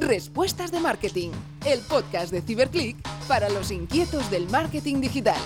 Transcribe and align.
Respuestas 0.00 0.72
de 0.72 0.80
Marketing, 0.80 1.30
el 1.66 1.78
podcast 1.80 2.32
de 2.32 2.40
Ciberclick 2.40 2.96
para 3.28 3.50
los 3.50 3.70
inquietos 3.70 4.30
del 4.30 4.48
marketing 4.48 5.02
digital. 5.02 5.36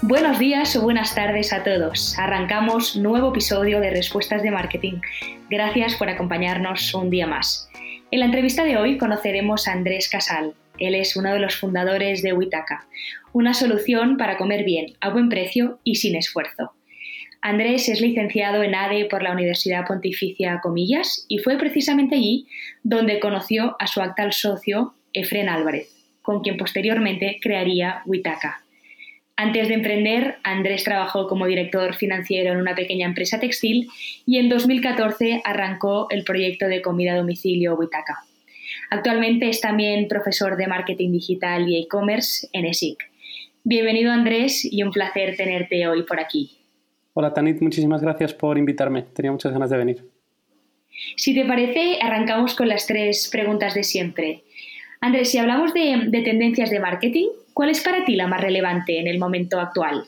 Buenos 0.00 0.38
días 0.38 0.74
o 0.76 0.80
buenas 0.80 1.14
tardes 1.14 1.52
a 1.52 1.62
todos. 1.62 2.18
Arrancamos 2.18 2.96
nuevo 2.96 3.28
episodio 3.28 3.80
de 3.80 3.90
Respuestas 3.90 4.42
de 4.42 4.50
Marketing. 4.50 4.94
Gracias 5.50 5.94
por 5.96 6.08
acompañarnos 6.08 6.94
un 6.94 7.10
día 7.10 7.26
más. 7.26 7.68
En 8.10 8.20
la 8.20 8.26
entrevista 8.26 8.64
de 8.64 8.78
hoy 8.78 8.96
conoceremos 8.96 9.68
a 9.68 9.72
Andrés 9.72 10.08
Casal. 10.08 10.54
Él 10.78 10.94
es 10.94 11.16
uno 11.16 11.34
de 11.34 11.38
los 11.38 11.56
fundadores 11.56 12.22
de 12.22 12.32
Witaka, 12.32 12.86
una 13.34 13.52
solución 13.52 14.16
para 14.16 14.38
comer 14.38 14.64
bien, 14.64 14.94
a 15.02 15.10
buen 15.10 15.28
precio 15.28 15.80
y 15.84 15.96
sin 15.96 16.16
esfuerzo. 16.16 16.72
Andrés 17.46 17.90
es 17.90 18.00
licenciado 18.00 18.62
en 18.62 18.74
ADE 18.74 19.04
por 19.04 19.22
la 19.22 19.30
Universidad 19.30 19.86
Pontificia 19.86 20.60
Comillas 20.62 21.26
y 21.28 21.40
fue 21.40 21.58
precisamente 21.58 22.16
allí 22.16 22.46
donde 22.82 23.20
conoció 23.20 23.76
a 23.78 23.86
su 23.86 24.00
actual 24.00 24.32
socio, 24.32 24.94
Efren 25.12 25.50
Álvarez, 25.50 25.90
con 26.22 26.40
quien 26.40 26.56
posteriormente 26.56 27.36
crearía 27.42 28.00
Witaka. 28.06 28.62
Antes 29.36 29.68
de 29.68 29.74
emprender, 29.74 30.36
Andrés 30.42 30.84
trabajó 30.84 31.26
como 31.26 31.44
director 31.44 31.94
financiero 31.96 32.50
en 32.50 32.60
una 32.60 32.74
pequeña 32.74 33.06
empresa 33.06 33.38
textil 33.38 33.90
y 34.24 34.38
en 34.38 34.48
2014 34.48 35.42
arrancó 35.44 36.06
el 36.08 36.24
proyecto 36.24 36.66
de 36.66 36.80
comida 36.80 37.12
a 37.12 37.16
domicilio 37.18 37.74
Witaka. 37.74 38.24
Actualmente 38.88 39.50
es 39.50 39.60
también 39.60 40.08
profesor 40.08 40.56
de 40.56 40.66
marketing 40.66 41.12
digital 41.12 41.68
y 41.68 41.82
e-commerce 41.82 42.48
en 42.54 42.64
ESIC. 42.64 43.04
Bienvenido 43.64 44.12
Andrés 44.12 44.64
y 44.64 44.82
un 44.82 44.92
placer 44.92 45.36
tenerte 45.36 45.86
hoy 45.86 46.04
por 46.04 46.18
aquí. 46.18 46.63
Hola 47.16 47.32
Tanit, 47.32 47.60
muchísimas 47.62 48.02
gracias 48.02 48.34
por 48.34 48.58
invitarme. 48.58 49.02
Tenía 49.02 49.30
muchas 49.30 49.52
ganas 49.52 49.70
de 49.70 49.76
venir. 49.76 50.04
Si 51.16 51.32
te 51.32 51.44
parece, 51.44 51.98
arrancamos 52.02 52.56
con 52.56 52.68
las 52.68 52.86
tres 52.86 53.28
preguntas 53.30 53.74
de 53.74 53.84
siempre. 53.84 54.42
Andrés, 55.00 55.30
si 55.30 55.38
hablamos 55.38 55.72
de, 55.72 56.06
de 56.08 56.22
tendencias 56.22 56.70
de 56.70 56.80
marketing, 56.80 57.28
¿cuál 57.52 57.70
es 57.70 57.82
para 57.82 58.04
ti 58.04 58.16
la 58.16 58.26
más 58.26 58.40
relevante 58.40 58.98
en 58.98 59.06
el 59.06 59.20
momento 59.20 59.60
actual? 59.60 60.04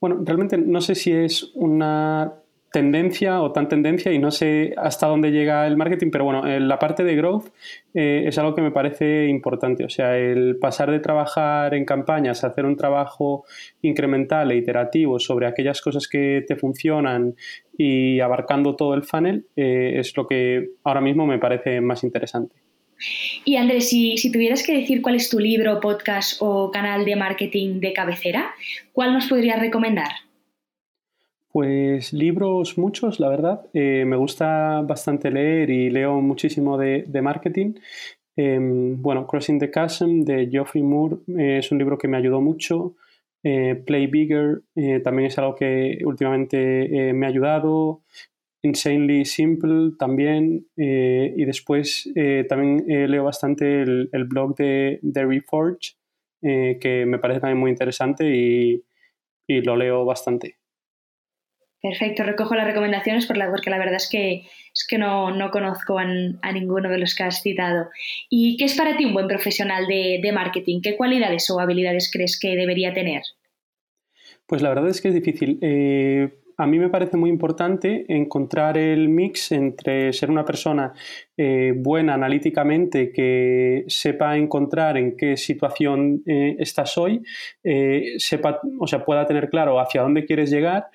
Bueno, 0.00 0.18
realmente 0.24 0.58
no 0.58 0.80
sé 0.80 0.96
si 0.96 1.12
es 1.12 1.52
una 1.54 2.32
tendencia 2.72 3.42
o 3.42 3.52
tan 3.52 3.68
tendencia 3.68 4.12
y 4.12 4.18
no 4.18 4.30
sé 4.30 4.74
hasta 4.76 5.08
dónde 5.08 5.32
llega 5.32 5.66
el 5.66 5.76
marketing, 5.76 6.10
pero 6.10 6.24
bueno, 6.24 6.44
la 6.44 6.78
parte 6.78 7.02
de 7.02 7.16
growth 7.16 7.48
eh, 7.94 8.24
es 8.26 8.38
algo 8.38 8.54
que 8.54 8.62
me 8.62 8.70
parece 8.70 9.26
importante. 9.26 9.84
O 9.84 9.88
sea, 9.88 10.16
el 10.16 10.56
pasar 10.56 10.90
de 10.90 11.00
trabajar 11.00 11.74
en 11.74 11.84
campañas 11.84 12.44
a 12.44 12.48
hacer 12.48 12.64
un 12.64 12.76
trabajo 12.76 13.44
incremental 13.82 14.52
e 14.52 14.56
iterativo 14.56 15.18
sobre 15.18 15.46
aquellas 15.46 15.80
cosas 15.80 16.06
que 16.06 16.44
te 16.46 16.56
funcionan 16.56 17.34
y 17.76 18.20
abarcando 18.20 18.76
todo 18.76 18.94
el 18.94 19.02
funnel 19.02 19.46
eh, 19.56 19.94
es 19.96 20.16
lo 20.16 20.26
que 20.26 20.70
ahora 20.84 21.00
mismo 21.00 21.26
me 21.26 21.38
parece 21.38 21.80
más 21.80 22.04
interesante. 22.04 22.54
Y 23.44 23.56
Andrés, 23.56 23.88
si, 23.88 24.18
si, 24.18 24.30
tuvieras 24.30 24.62
que 24.62 24.76
decir 24.76 25.00
cuál 25.00 25.14
es 25.14 25.30
tu 25.30 25.38
libro, 25.38 25.80
podcast 25.80 26.36
o 26.40 26.70
canal 26.70 27.06
de 27.06 27.16
marketing 27.16 27.80
de 27.80 27.94
cabecera, 27.94 28.50
¿cuál 28.92 29.14
nos 29.14 29.26
podrías 29.26 29.58
recomendar? 29.58 30.10
Pues 31.52 32.12
libros 32.12 32.78
muchos, 32.78 33.18
la 33.18 33.28
verdad. 33.28 33.66
Eh, 33.74 34.04
me 34.06 34.16
gusta 34.16 34.82
bastante 34.82 35.32
leer 35.32 35.68
y 35.70 35.90
leo 35.90 36.20
muchísimo 36.20 36.78
de, 36.78 37.04
marketing. 37.22 37.74
Em, 38.36 39.02
bueno, 39.02 39.26
Crossing 39.26 39.58
the 39.58 39.70
Chasm 39.70 40.22
de 40.22 40.48
Geoffrey 40.48 40.82
Moore 40.84 41.16
eh, 41.36 41.58
es 41.58 41.72
un 41.72 41.78
libro 41.78 41.98
que 41.98 42.06
me 42.06 42.16
ayudó 42.16 42.40
mucho. 42.40 42.94
Eh, 43.42 43.74
Play 43.84 44.06
Bigger 44.06 44.62
también 45.02 45.26
es 45.26 45.38
algo 45.38 45.56
que 45.56 45.98
últimamente 46.04 47.12
me 47.14 47.26
ha 47.26 47.30
ayudado. 47.30 48.02
Insanely 48.62 49.24
Simple 49.24 49.92
también. 49.98 50.66
y 50.76 51.44
después 51.44 52.08
también 52.48 52.84
leo 52.86 53.24
bastante 53.24 53.82
el, 53.82 54.24
blog 54.28 54.54
de, 54.56 55.00
de 55.02 55.26
Reforge, 55.26 55.96
que 56.42 57.04
me 57.06 57.18
parece 57.18 57.40
también 57.40 57.58
muy 57.58 57.70
interesante 57.70 58.24
y 58.28 58.82
lo 59.48 59.76
leo 59.76 60.04
bastante. 60.04 60.59
Perfecto, 61.82 62.24
recojo 62.24 62.54
las 62.54 62.66
recomendaciones 62.66 63.26
porque 63.26 63.70
la 63.70 63.78
verdad 63.78 63.94
es 63.94 64.08
que, 64.10 64.42
es 64.74 64.86
que 64.86 64.98
no, 64.98 65.32
conozco 65.50 65.98
a, 65.98 66.04
ninguno 66.52 66.90
de 66.90 66.98
los 66.98 67.14
que 67.14 67.22
has 67.22 67.40
citado. 67.40 67.88
¿Y 68.28 68.58
qué 68.58 68.66
es 68.66 68.74
para 68.74 68.96
ti 68.98 69.06
un 69.06 69.14
buen 69.14 69.28
profesional 69.28 69.86
de, 69.86 70.30
marketing? 70.32 70.80
¿Qué 70.82 70.96
cualidades 70.96 71.48
o 71.48 71.58
habilidades 71.58 72.10
crees 72.12 72.38
que 72.38 72.54
debería 72.54 72.92
tener? 72.92 73.22
Pues 74.46 74.60
la 74.60 74.68
verdad 74.68 74.88
es 74.88 75.00
que 75.00 75.08
es 75.08 75.14
difícil. 75.14 75.58
Eh, 75.62 76.28
a 76.58 76.66
mí 76.66 76.78
me 76.78 76.90
parece 76.90 77.16
muy 77.16 77.30
importante 77.30 78.04
encontrar 78.08 78.76
el 78.76 79.08
mix 79.08 79.50
entre 79.50 80.12
ser 80.12 80.30
una 80.30 80.44
persona 80.44 80.92
eh, 81.34 81.72
buena 81.74 82.12
analíticamente, 82.12 83.10
que 83.10 83.84
sepa 83.86 84.36
encontrar 84.36 84.98
en 84.98 85.16
qué 85.16 85.38
situación 85.38 86.22
eh, 86.26 86.56
estás 86.58 86.98
hoy, 86.98 87.22
sepa, 88.18 88.60
o 88.78 88.86
sea, 88.86 89.02
pueda 89.02 89.26
tener 89.26 89.48
claro 89.48 89.80
hacia 89.80 90.02
dónde 90.02 90.26
quieres 90.26 90.50
llegar, 90.50 90.88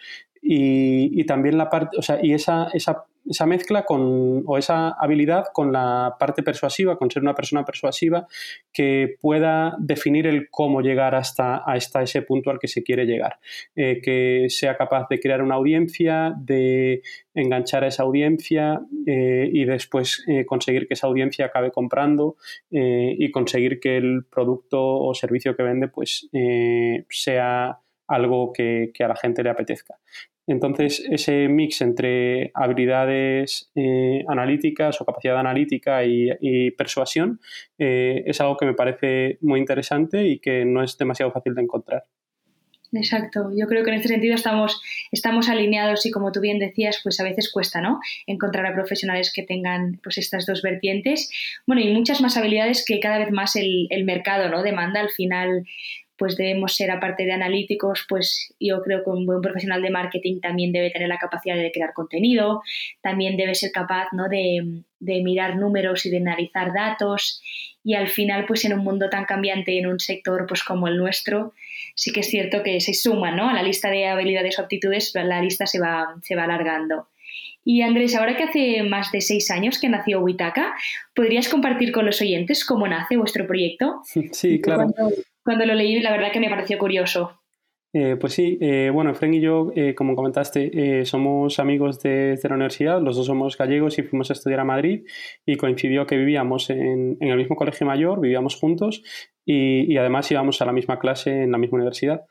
y, 0.48 1.24
también 1.26 1.58
la 1.58 1.70
parte, 1.70 1.98
o 1.98 2.04
sea, 2.04 2.20
y 2.22 2.32
esa, 2.32 2.68
esa, 2.72 3.06
esa, 3.28 3.48
mezcla 3.48 3.84
con, 3.84 4.44
o 4.46 4.58
esa 4.60 4.90
habilidad 4.90 5.46
con 5.52 5.74
la 5.74 6.18
parte 6.20 6.44
persuasiva, 6.44 7.00
con 7.00 7.10
ser 7.10 7.24
una 7.24 7.34
persona 7.34 7.66
persuasiva 7.66 8.28
que 8.72 9.16
pueda 9.20 9.76
definir 9.80 10.28
el 10.28 10.50
cómo 10.52 10.82
llegar 10.82 11.16
hasta, 11.16 11.58
hasta 11.58 12.04
ese 12.04 12.22
punto 12.22 12.52
al 12.52 12.60
que 12.60 12.68
se 12.68 12.84
quiere 12.84 13.06
llegar. 13.06 13.40
Eh, 13.76 14.02
que 14.04 14.46
sea 14.50 14.78
capaz 14.78 15.08
de 15.10 15.20
crear 15.20 15.42
una 15.42 15.56
audiencia, 15.56 16.36
de 16.38 17.02
enganchar 17.34 17.84
a 17.84 17.88
esa 17.88 18.04
audiencia 18.04 18.82
eh, 19.08 19.50
y 19.52 19.66
después 19.66 20.24
eh, 20.28 20.46
conseguir 20.46 20.88
que 20.88 20.94
esa 20.94 21.08
audiencia 21.08 21.48
acabe 21.48 21.72
comprando 21.72 22.38
y 22.70 23.32
conseguir 23.32 23.80
que 23.80 23.98
el 23.98 24.26
producto 24.30 24.80
o 24.80 25.14
servicio 25.14 25.56
que 25.56 25.64
vende 25.64 25.88
pues 25.88 26.30
sea 27.10 27.80
algo 28.08 28.54
que, 28.54 28.92
a 29.00 29.08
la 29.08 29.16
gente 29.16 29.44
le 29.44 29.50
apetezca. 29.50 29.96
Entonces, 30.48 31.04
ese 31.10 31.48
mix 31.48 31.82
entre 31.82 32.52
habilidades 32.54 33.72
eh, 33.76 34.24
analíticas 34.28 35.02
o 35.02 35.06
capacidad 35.06 35.40
analítica 35.40 36.04
y, 36.06 36.72
persuasión 36.72 37.40
eh, 37.80 38.24
es 38.26 38.40
algo 38.42 38.58
que 38.58 38.66
me 38.66 38.74
parece 38.74 39.38
muy 39.42 39.60
interesante 39.60 40.28
y 40.28 40.40
que 40.40 40.66
no 40.66 40.84
es 40.84 40.98
demasiado 40.98 41.32
fácil 41.32 41.56
de 41.56 41.62
encontrar. 41.62 42.04
Exacto, 42.94 43.52
yo 43.56 43.68
creo 43.68 43.84
que 43.84 43.90
en 43.90 43.98
este 43.98 44.08
sentido 44.08 44.36
estamos, 44.36 44.82
estamos 45.12 45.50
alineados 45.50 46.06
y 46.06 46.12
como 46.12 46.32
tú 46.32 46.40
bien 46.40 46.60
decías, 46.60 47.00
pues 47.04 47.20
a 47.20 47.24
veces 47.24 47.52
cuesta, 47.52 47.82
¿no? 47.82 48.00
Encontrar 48.26 48.66
a 48.66 48.74
profesionales 48.74 49.34
que 49.34 49.44
tengan 49.44 50.00
pues 50.04 50.18
estas 50.18 50.46
dos 50.46 50.62
vertientes. 50.62 51.30
Bueno, 51.66 51.82
y 51.82 51.94
muchas 51.94 52.22
más 52.22 52.38
habilidades 52.38 52.86
que 52.86 53.00
cada 53.00 53.18
vez 53.18 53.32
más 53.32 53.56
el, 53.56 53.88
el 53.90 54.06
mercado, 54.06 54.50
¿no? 54.50 54.64
Demanda 54.64 55.02
al 55.02 55.10
final 55.10 55.66
pues 56.18 56.38
debemos 56.38 56.76
ser, 56.76 56.92
aparte 56.92 57.26
de 57.26 57.34
analíticos, 57.34 58.06
pues 58.08 58.54
yo 58.60 58.82
creo 58.82 59.04
que 59.04 59.10
un 59.10 59.26
buen 59.26 59.42
profesional 59.42 59.82
de 59.82 59.90
marketing 59.90 60.40
también 60.40 60.72
debe 60.72 60.92
tener 60.92 61.08
la 61.08 61.18
capacidad 61.18 61.56
de 61.56 61.72
crear 61.72 61.94
contenido, 61.94 62.62
también 63.02 63.38
debe 63.38 63.56
ser 63.56 63.72
capaz 63.72 64.08
¿no? 64.14 64.30
de, 64.30 64.84
mirar 65.00 65.58
números 65.58 66.06
y 66.06 66.10
de 66.10 66.18
analizar 66.18 66.74
datos 66.74 67.42
y 67.84 67.94
al 67.94 68.08
final, 68.08 68.46
pues 68.46 68.66
en 68.66 68.74
un 68.74 68.80
mundo 68.80 69.10
tan 69.10 69.26
cambiante, 69.26 69.78
en 69.78 69.88
un 69.88 70.00
sector 70.00 70.46
pues 70.48 70.64
como 70.64 70.88
el 70.88 70.98
nuestro, 70.98 71.54
sí 71.94 72.12
que 72.12 72.22
es 72.22 72.28
cierto 72.28 72.64
que 72.64 72.80
se 72.82 72.94
suma 72.94 73.32
¿no? 73.32 73.50
a 73.50 73.54
la 73.54 73.64
lista 73.64 73.90
de 73.90 74.08
habilidades 74.08 74.58
o 74.58 74.64
aptitudes, 74.64 75.12
la 75.14 75.42
lista 75.42 75.68
se 75.68 75.80
va, 75.80 76.16
se 76.24 76.36
va 76.36 76.46
alargando. 76.46 77.08
Y 77.68 77.82
Andrés, 77.82 78.16
ahora 78.16 78.38
que 78.38 78.44
hace 78.44 78.84
más 78.84 79.12
de 79.12 79.22
seis 79.22 79.50
años 79.50 79.80
que 79.80 79.90
nació 79.90 80.20
Witaka, 80.20 80.76
¿podrías 81.16 81.50
compartir 81.50 81.92
con 81.92 82.06
los 82.06 82.22
oyentes 82.22 82.64
cómo 82.64 82.88
nace 82.88 83.18
vuestro 83.18 83.48
proyecto? 83.48 84.02
Sí, 84.32 84.62
claro 84.62 84.92
cuando 84.94 85.16
lo 85.46 85.76
leí, 85.76 86.00
la 86.02 86.12
verdad 86.12 86.32
que 86.32 86.40
me 86.40 86.50
pareció 86.50 86.78
curioso. 86.78 87.42
Eh, 87.98 88.18
pues 88.20 88.34
sí, 88.34 88.58
eh, 88.60 88.90
bueno, 88.94 89.12
Efren 89.12 89.34
y 89.34 89.40
yo, 89.40 89.72
eh, 89.74 89.96
como 89.96 90.18
comentaste, 90.18 91.06
somos 91.06 91.60
amigos 91.60 92.02
de, 92.04 92.38
la 92.44 92.56
universidad, 92.56 93.02
los 93.02 93.16
dos 93.16 93.26
somos 93.26 93.58
gallegos 93.58 93.98
y 93.98 94.04
fuimos 94.04 94.30
a 94.30 94.34
estudiar 94.34 94.60
a 94.60 94.66
Madrid 94.66 95.06
y 95.46 95.56
coincidió 95.56 96.06
que 96.06 96.18
vivíamos 96.18 96.70
en, 96.72 97.16
el 97.22 97.38
mismo 97.38 97.56
colegio 97.56 97.88
mayor, 97.88 98.20
vivíamos 98.20 98.56
juntos 98.56 99.02
y, 99.46 99.90
y, 99.90 99.96
además 99.96 100.30
íbamos 100.30 100.62
a 100.62 100.66
la 100.66 100.74
misma 100.74 101.00
clase 101.00 101.44
en 101.44 101.54
la 101.54 101.58
misma 101.58 101.78
universidad. 101.78 102.26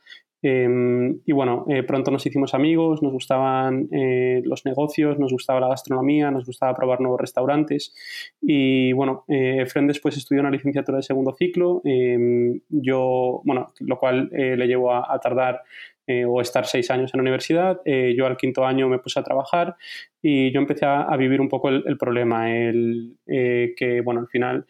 Em, 0.46 1.20
y 1.24 1.32
bueno, 1.32 1.64
eh, 1.70 1.82
pronto 1.84 2.10
nos 2.10 2.26
hicimos 2.26 2.52
amigos, 2.52 3.02
nos 3.02 3.12
gustaban 3.12 3.88
eh, 3.90 4.42
los 4.44 4.66
negocios, 4.66 5.18
nos 5.18 5.32
gustaba 5.32 5.58
la 5.58 5.68
gastronomía, 5.68 6.30
nos 6.30 6.44
gustaba 6.44 6.74
probar 6.74 7.00
nuevos 7.00 7.18
restaurantes. 7.18 7.94
Y 8.42 8.92
bueno, 8.92 9.24
eh, 9.28 9.64
Fren 9.64 9.86
después 9.86 10.18
estudió 10.18 10.42
una 10.42 10.50
licenciatura 10.50 10.98
de 10.98 11.02
segundo 11.02 11.32
ciclo, 11.32 11.80
em, 11.84 12.60
yo, 12.68 13.40
bueno, 13.44 13.72
lo 13.80 13.98
cual 13.98 14.28
le 14.30 14.66
llevó 14.66 14.92
a, 14.92 15.18
tardar 15.18 15.62
eh, 16.06 16.24
o 16.26 16.40
estar 16.40 16.66
seis 16.66 16.90
años 16.90 17.12
en 17.14 17.18
la 17.18 17.22
universidad. 17.22 17.80
Eh, 17.84 18.14
yo 18.16 18.26
al 18.26 18.36
quinto 18.36 18.66
año 18.66 18.88
me 18.88 18.98
puse 18.98 19.18
a 19.18 19.22
trabajar 19.22 19.76
y 20.20 20.52
yo 20.52 20.60
empecé 20.60 20.86
a, 20.86 21.14
vivir 21.16 21.40
un 21.40 21.48
poco 21.48 21.68
el, 21.68 21.98
problema, 21.98 22.50
el 22.50 23.16
que, 23.26 24.00
bueno, 24.02 24.20
al 24.20 24.26
final, 24.28 24.64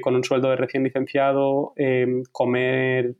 con 0.00 0.14
un 0.14 0.22
sueldo 0.22 0.48
de 0.48 0.54
recién 0.54 0.84
licenciado, 0.84 1.74
comer 2.30 3.16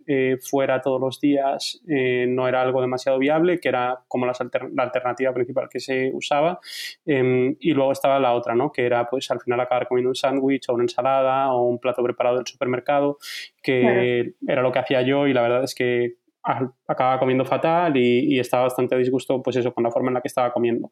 fuera 0.49 0.81
todos 0.81 1.01
los 1.01 1.21
días 1.21 1.83
no 1.85 2.47
era 2.47 2.63
algo 2.63 2.81
demasiado 2.81 3.19
viable, 3.19 3.59
que 3.59 3.69
era 3.69 3.99
como 4.07 4.27
la 4.27 4.35
alternativa 4.77 5.35
principal 5.35 5.69
que 5.69 5.81
se 5.81 6.13
usaba. 6.15 6.61
y 7.05 7.73
luego 7.73 7.91
estaba 7.91 8.21
la 8.21 8.35
otra, 8.35 8.55
¿no? 8.55 8.71
Que 8.71 8.87
era, 8.87 9.11
pues, 9.11 9.29
al 9.33 9.41
final 9.41 9.59
acabar 9.59 9.89
comiendo 9.89 10.11
un 10.11 10.15
sándwich 10.15 10.69
o 10.69 10.75
una 10.75 10.85
ensalada 10.85 11.53
o 11.53 11.63
un 11.67 11.81
plato 11.81 12.01
preparado 12.05 12.37
del 12.37 12.47
supermercado, 12.47 13.19
que 13.61 14.35
era 14.47 14.63
lo 14.63 14.71
que 14.71 14.79
hacía 14.79 15.03
yo 15.03 15.27
y 15.27 15.33
la 15.33 15.43
verdad 15.43 15.65
es 15.65 15.75
que 15.75 16.22
acababa 16.43 17.19
comiendo 17.19 17.45
fatal 17.45 17.97
y, 17.97 18.39
estaba 18.39 18.65
bastante 18.65 18.95
a 18.95 18.99
disgusto, 18.99 19.43
pues 19.43 19.57
eso, 19.57 19.73
con 19.73 19.85
la 19.85 19.91
forma 19.91 20.09
en 20.09 20.15
la 20.15 20.21
que 20.21 20.29
estaba 20.29 20.53
comiendo. 20.53 20.91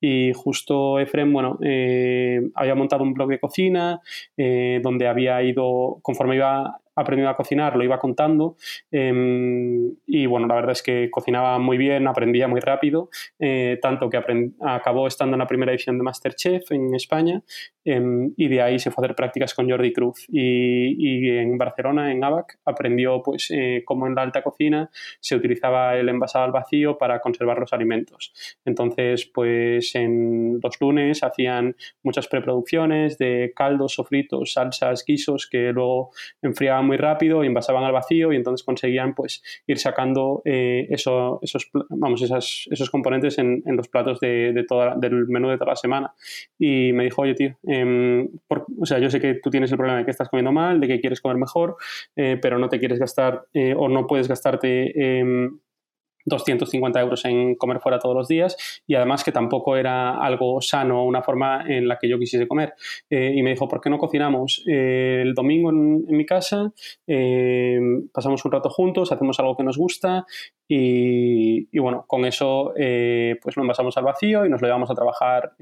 Y 0.00 0.32
justo 0.34 0.98
Efrem, 0.98 1.32
bueno, 1.32 1.58
eh, 1.62 2.40
había 2.54 2.74
montado 2.74 3.02
un 3.02 3.14
blog 3.14 3.28
de 3.30 3.40
cocina 3.40 4.00
eh, 4.36 4.80
donde 4.82 5.08
había 5.08 5.42
ido, 5.42 5.98
conforme 6.02 6.36
iba 6.36 6.80
aprendido 7.00 7.28
a 7.30 7.36
cocinar, 7.36 7.76
lo 7.76 7.84
iba 7.84 7.98
contando 7.98 8.56
em, 8.90 9.94
y 10.06 10.26
bueno, 10.26 10.46
la 10.46 10.54
verdad 10.54 10.72
es 10.72 10.82
que 10.82 11.10
cocinaba 11.10 11.58
muy 11.58 11.78
bien, 11.78 12.06
aprendía 12.06 12.48
muy 12.48 12.60
rápido, 12.60 13.10
eh, 13.38 13.78
tanto 13.80 14.08
que 14.10 14.20
acabó 14.60 15.06
estando 15.06 15.34
en 15.34 15.38
la 15.38 15.46
primera 15.46 15.72
edición 15.72 15.98
de 15.98 16.04
Masterchef 16.04 16.70
en 16.72 16.94
España 16.94 17.42
em, 17.84 18.32
y 18.36 18.48
de 18.48 18.62
ahí 18.62 18.78
se 18.78 18.90
fue 18.90 19.02
a 19.02 19.06
hacer 19.06 19.16
prácticas 19.16 19.54
con 19.54 19.68
Jordi 19.70 19.92
Cruz 19.92 20.26
y, 20.28 21.28
en 21.30 21.56
Barcelona, 21.56 22.12
en 22.12 22.22
ABAC, 22.22 22.58
aprendió 22.64 23.22
pues 23.22 23.50
eh, 23.50 23.82
cómo 23.84 24.06
en 24.06 24.14
la 24.14 24.22
alta 24.22 24.42
cocina 24.42 24.90
se 25.20 25.36
utilizaba 25.36 25.96
el 25.96 26.08
envasado 26.08 26.44
al 26.44 26.52
vacío 26.52 26.98
para 26.98 27.20
conservar 27.20 27.58
los 27.58 27.72
alimentos. 27.72 28.32
Entonces, 28.64 29.30
pues 29.32 29.94
en 29.94 30.58
los 30.62 30.80
lunes 30.80 31.22
hacían 31.22 31.76
muchas 32.02 32.28
preproducciones 32.28 33.18
de 33.18 33.52
caldos, 33.54 33.94
sofritos, 33.94 34.52
salsas, 34.52 35.04
guisos 35.06 35.48
que 35.50 35.72
luego 35.72 36.10
enfriaban 36.42 36.87
muy 36.88 36.96
rápido 36.96 37.44
y 37.44 37.46
envasaban 37.46 37.84
al 37.84 37.92
vacío 37.92 38.32
y 38.32 38.36
entonces 38.36 38.64
conseguían 38.64 39.14
pues 39.14 39.42
ir 39.68 39.78
sacando 39.78 40.42
eh, 40.44 40.88
eso, 40.90 41.38
esos, 41.42 41.70
vamos, 41.90 42.22
esas, 42.22 42.66
esos 42.70 42.90
componentes 42.90 43.38
en, 43.38 43.62
en 43.64 43.76
los 43.76 43.86
platos 43.88 44.18
de, 44.18 44.52
de 44.52 44.64
toda, 44.64 44.96
del 44.96 45.28
menú 45.28 45.48
de 45.50 45.58
toda 45.58 45.70
la 45.72 45.76
semana. 45.76 46.12
Y 46.58 46.92
me 46.92 47.04
dijo, 47.04 47.22
oye, 47.22 47.34
tío, 47.34 47.56
eh, 47.68 48.28
o 48.80 48.86
sea, 48.86 48.98
yo 48.98 49.10
sé 49.10 49.20
que 49.20 49.34
tú 49.34 49.50
tienes 49.50 49.70
el 49.70 49.76
problema 49.76 49.98
de 49.98 50.04
que 50.04 50.10
estás 50.10 50.28
comiendo 50.28 50.52
mal, 50.52 50.80
de 50.80 50.88
que 50.88 51.00
quieres 51.00 51.20
comer 51.20 51.36
mejor, 51.36 51.76
eh, 52.16 52.38
pero 52.40 52.58
no 52.58 52.68
te 52.68 52.78
quieres 52.78 52.98
gastar 52.98 53.44
eh, 53.52 53.74
o 53.76 53.88
no 53.88 54.06
puedes 54.06 54.28
gastarte 54.28 55.22
250 56.24 57.00
euros 57.00 57.24
en 57.24 57.54
comer 57.54 57.80
fuera 57.80 57.98
todos 57.98 58.14
los 58.14 58.28
días 58.28 58.56
y 58.86 58.94
además 58.94 59.24
que 59.24 59.32
tampoco 59.32 59.76
era 59.76 60.18
algo 60.18 60.60
sano, 60.60 61.04
una 61.04 61.22
forma 61.22 61.64
en 61.66 61.88
la 61.88 61.98
que 61.98 62.08
yo 62.08 62.18
quisiese 62.18 62.46
comer. 62.46 62.74
Eh, 63.10 63.32
y 63.34 63.42
me 63.42 63.50
dijo, 63.50 63.68
¿por 63.68 63.80
qué 63.80 63.90
no 63.90 63.98
cocinamos 63.98 64.62
eh, 64.66 65.22
el 65.22 65.34
domingo 65.34 65.70
en, 65.70 66.04
mi 66.08 66.26
casa? 66.26 66.72
Eh, 67.06 67.78
pasamos 68.12 68.44
un 68.44 68.52
rato 68.52 68.70
juntos, 68.70 69.12
hacemos 69.12 69.38
algo 69.40 69.56
que 69.56 69.64
nos 69.64 69.76
gusta 69.76 70.26
y, 70.66 71.68
y 71.74 71.78
bueno, 71.78 72.04
con 72.06 72.24
eso 72.24 72.72
pues 72.74 73.56
lo 73.56 73.62
envasamos 73.62 73.96
al 73.96 74.04
vacío 74.04 74.44
y 74.44 74.48
nos 74.48 74.60
lo 74.60 74.68
llevamos 74.68 74.90
a 74.90 74.94
trabajar 74.94 75.52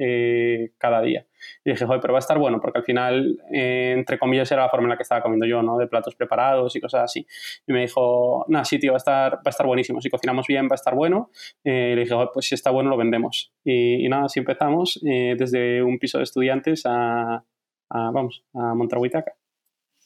cada 0.78 1.00
día. 1.02 1.26
Y 1.64 1.70
dije, 1.70 1.84
joder, 1.84 2.00
pero 2.00 2.12
va 2.12 2.18
a 2.18 2.20
estar 2.20 2.38
bueno, 2.38 2.60
porque 2.60 2.78
al 2.78 2.84
final, 2.84 3.38
eh, 3.52 3.92
entre 3.96 4.18
comillas, 4.18 4.50
era 4.52 4.62
la 4.62 4.68
forma 4.68 4.86
en 4.86 4.90
la 4.90 4.96
que 4.96 5.02
estaba 5.02 5.22
comiendo 5.22 5.46
yo, 5.46 5.62
¿no? 5.62 5.78
De 5.78 5.86
platos 5.86 6.14
preparados 6.14 6.74
y 6.76 6.80
cosas 6.80 7.04
así. 7.04 7.26
Y 7.66 7.72
me 7.72 7.80
dijo, 7.80 8.44
nada, 8.48 8.64
sí, 8.64 8.78
tío, 8.78 8.92
va 8.92 8.96
a 8.96 8.98
estar, 8.98 9.34
va 9.36 9.42
a 9.46 9.50
estar 9.50 9.66
buenísimo. 9.66 10.00
Si 10.00 10.10
cocinamos 10.10 10.46
bien, 10.46 10.66
va 10.66 10.72
a 10.72 10.74
estar 10.74 10.94
bueno. 10.94 11.30
Eh, 11.64 11.90
y 11.92 11.94
le 11.94 12.02
dije, 12.02 12.14
joder, 12.14 12.30
pues 12.32 12.46
si 12.46 12.54
está 12.54 12.70
bueno, 12.70 12.90
lo 12.90 12.96
vendemos. 12.96 13.52
Y, 13.64 14.08
nada, 14.08 14.24
así 14.26 14.38
empezamos 14.38 15.00
eh, 15.06 15.34
desde 15.38 15.82
un 15.82 15.98
piso 15.98 16.18
de 16.18 16.24
estudiantes 16.24 16.84
a, 16.86 17.44
a 17.90 18.10
vamos, 18.10 18.44
a 18.54 18.74
montar 18.74 18.98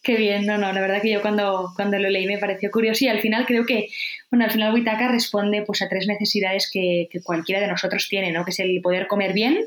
Qué 0.03 0.15
bien, 0.15 0.47
no, 0.47 0.57
no, 0.57 0.73
la 0.73 0.81
verdad 0.81 0.99
que 0.99 1.11
yo 1.11 1.21
cuando, 1.21 1.73
cuando 1.75 1.99
lo 1.99 2.09
leí 2.09 2.25
me 2.25 2.39
pareció 2.39 2.71
curioso 2.71 3.05
y 3.05 3.07
al 3.07 3.19
final 3.19 3.45
creo 3.45 3.67
que, 3.67 3.89
bueno, 4.31 4.45
al 4.45 4.51
final 4.51 4.73
Witaka 4.73 5.11
responde 5.11 5.61
pues 5.61 5.83
a 5.83 5.89
tres 5.89 6.07
necesidades 6.07 6.71
que, 6.73 7.07
que, 7.11 7.21
cualquiera 7.21 7.61
de 7.61 7.67
nosotros 7.67 8.07
tiene, 8.09 8.31
¿no? 8.31 8.43
Que 8.43 8.49
es 8.49 8.59
el 8.59 8.81
poder 8.81 9.05
comer 9.05 9.33
bien, 9.33 9.59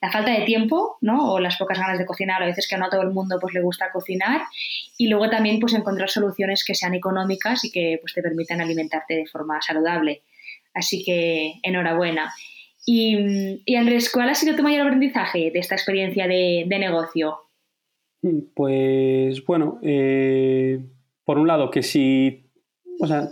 la 0.00 0.10
falta 0.10 0.30
de 0.30 0.44
tiempo, 0.44 0.96
¿no? 1.00 1.32
O 1.32 1.40
las 1.40 1.56
pocas 1.56 1.78
ganas 1.78 1.98
de 1.98 2.06
cocinar, 2.06 2.42
a 2.42 2.46
veces 2.46 2.68
que 2.68 2.76
no 2.76 2.86
a 2.86 2.90
todo 2.90 3.02
el 3.02 3.10
mundo 3.10 3.38
pues 3.40 3.52
le 3.54 3.60
gusta 3.60 3.90
cocinar 3.92 4.42
y 4.96 5.08
luego 5.08 5.28
también 5.28 5.58
pues 5.58 5.74
encontrar 5.74 6.08
soluciones 6.08 6.64
que 6.64 6.74
sean 6.74 6.94
económicas 6.94 7.64
y 7.64 7.70
que 7.70 7.98
pues 8.00 8.14
te 8.14 8.22
permitan 8.22 8.60
alimentarte 8.60 9.14
de 9.14 9.26
forma 9.26 9.60
saludable. 9.60 10.22
Así 10.72 11.04
que 11.04 11.54
enhorabuena. 11.62 12.32
Y, 12.86 13.76
Andrés, 13.76 14.10
¿cuál 14.10 14.30
ha 14.30 14.34
sido 14.34 14.56
tu 14.56 14.62
mayor 14.62 14.86
aprendizaje 14.86 15.50
de 15.50 15.58
esta 15.58 15.74
experiencia 15.74 16.26
de, 16.26 16.64
de 16.66 16.78
negocio? 16.78 17.36
Pues 18.54 19.44
bueno, 19.44 19.78
eh, 19.82 20.80
por 21.24 21.38
un 21.38 21.48
lado 21.48 21.70
que 21.70 21.82
si, 21.82 22.50
o 22.98 23.06
sea, 23.06 23.28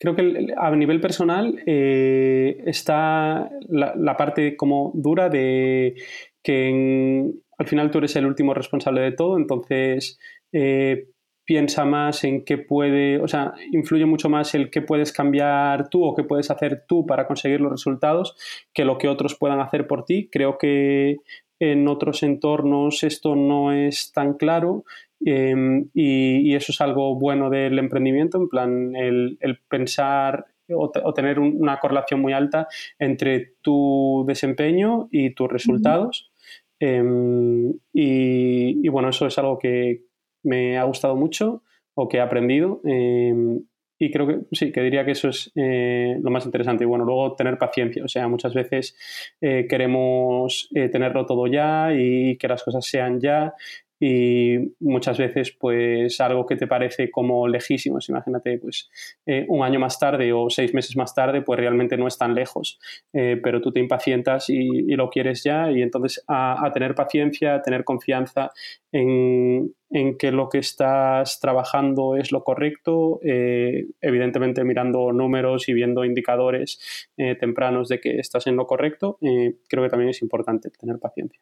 creo 0.00 0.16
que 0.16 0.54
a 0.56 0.70
nivel 0.70 1.00
personal 1.00 1.62
eh, 1.66 2.62
está 2.64 3.50
la, 3.68 4.16
parte 4.16 4.56
como 4.56 4.92
dura 4.94 5.28
de 5.28 5.94
que 6.42 7.30
al 7.58 7.66
final 7.66 7.90
tú 7.90 7.98
eres 7.98 8.16
el 8.16 8.24
último 8.24 8.54
responsable 8.54 9.02
de 9.02 9.12
todo, 9.12 9.36
entonces 9.36 10.18
eh, 10.52 11.08
piensa 11.44 11.84
más 11.84 12.24
en 12.24 12.46
qué 12.46 12.56
puede, 12.56 13.20
o 13.20 13.28
sea, 13.28 13.52
influye 13.72 14.06
mucho 14.06 14.30
más 14.30 14.54
el 14.54 14.70
qué 14.70 14.80
puedes 14.80 15.12
cambiar 15.12 15.90
tú 15.90 16.02
o 16.02 16.14
qué 16.14 16.24
puedes 16.24 16.50
hacer 16.50 16.84
tú 16.88 17.04
para 17.04 17.26
conseguir 17.26 17.60
los 17.60 17.70
resultados 17.70 18.34
que 18.72 18.86
lo 18.86 18.96
que 18.96 19.08
otros 19.08 19.36
puedan 19.38 19.60
hacer 19.60 19.86
por 19.86 20.06
ti. 20.06 20.30
Creo 20.32 20.56
que 20.56 21.18
en 21.60 21.86
otros 21.86 22.22
entornos 22.22 23.04
esto 23.04 23.36
no 23.36 23.72
es 23.72 24.12
tan 24.12 24.34
claro 24.34 24.84
em, 25.24 25.88
y, 25.94 26.54
eso 26.54 26.72
es 26.72 26.80
algo 26.80 27.14
bueno 27.14 27.50
del 27.50 27.78
emprendimiento, 27.78 28.38
en 28.38 28.48
plan 28.48 28.96
el, 28.96 29.38
pensar 29.68 30.46
o, 30.72 31.12
tener 31.12 31.38
una 31.38 31.78
correlación 31.78 32.20
muy 32.20 32.32
alta 32.32 32.66
entre 32.98 33.54
tu 33.60 34.24
desempeño 34.26 35.08
y 35.10 35.30
tus 35.30 35.50
resultados. 35.50 36.30
Em, 36.78 37.74
y, 37.92 38.88
bueno, 38.88 39.10
eso 39.10 39.26
es 39.26 39.36
algo 39.38 39.58
que 39.58 40.04
me 40.42 40.78
ha 40.78 40.84
gustado 40.84 41.16
mucho 41.16 41.62
o 41.94 42.08
que 42.08 42.16
he 42.16 42.20
aprendido. 42.20 42.80
Em, 42.84 43.62
y 44.02 44.10
creo 44.10 44.26
que 44.26 44.38
sí, 44.52 44.72
que 44.72 44.80
diría 44.80 45.04
que 45.04 45.10
eso 45.10 45.28
es 45.28 45.52
eh, 45.54 46.16
lo 46.22 46.30
más 46.30 46.46
interesante. 46.46 46.84
Y 46.84 46.86
bueno, 46.86 47.04
luego 47.04 47.36
tener 47.36 47.58
paciencia. 47.58 48.02
O 48.02 48.08
sea, 48.08 48.26
muchas 48.28 48.54
veces 48.54 48.96
eh, 49.42 49.66
queremos 49.68 50.70
eh, 50.74 50.88
tenerlo 50.88 51.26
todo 51.26 51.46
ya 51.46 51.92
y 51.92 52.38
que 52.38 52.48
las 52.48 52.62
cosas 52.64 52.86
sean 52.86 53.20
ya 53.20 53.52
y 54.00 54.74
muchas 54.80 55.18
veces 55.18 55.52
pues 55.52 56.20
algo 56.22 56.46
que 56.46 56.56
te 56.56 56.66
parece 56.66 57.10
como 57.10 57.46
lejísimo, 57.46 57.98
imagínate 58.08 58.56
pues 58.58 58.90
eh, 59.26 59.44
un 59.48 59.62
año 59.62 59.78
más 59.78 59.98
tarde 59.98 60.32
o 60.32 60.48
seis 60.48 60.72
meses 60.72 60.96
más 60.96 61.14
tarde 61.14 61.42
pues 61.42 61.60
realmente 61.60 61.98
no 61.98 62.08
es 62.08 62.16
tan 62.16 62.34
lejos, 62.34 62.80
eh, 63.12 63.38
pero 63.42 63.60
tú 63.60 63.72
te 63.72 63.80
impacientas 63.80 64.48
y, 64.48 64.80
lo 65.00 65.10
quieres 65.10 65.44
ya 65.44 65.70
y 65.70 65.82
entonces 65.82 66.24
a, 66.26 66.70
tener 66.72 66.94
paciencia, 66.94 67.56
a 67.56 67.62
tener 67.62 67.84
confianza 67.84 68.50
en, 68.92 69.74
que 70.18 70.30
lo 70.30 70.48
que 70.48 70.58
estás 70.58 71.40
trabajando 71.40 72.16
es 72.16 72.32
lo 72.32 72.44
correcto, 72.44 73.20
eh, 73.22 73.86
evidentemente 74.00 74.64
mirando 74.64 75.12
números 75.12 75.68
y 75.68 75.74
viendo 75.74 76.04
indicadores 76.04 77.08
tempranos 77.40 77.88
de 77.88 78.00
que 78.00 78.18
estás 78.18 78.46
en 78.46 78.56
lo 78.56 78.66
correcto, 78.66 79.18
creo 79.20 79.84
que 79.84 79.90
también 79.90 80.10
es 80.10 80.22
importante 80.22 80.70
tener 80.70 80.98
paciencia. 80.98 81.40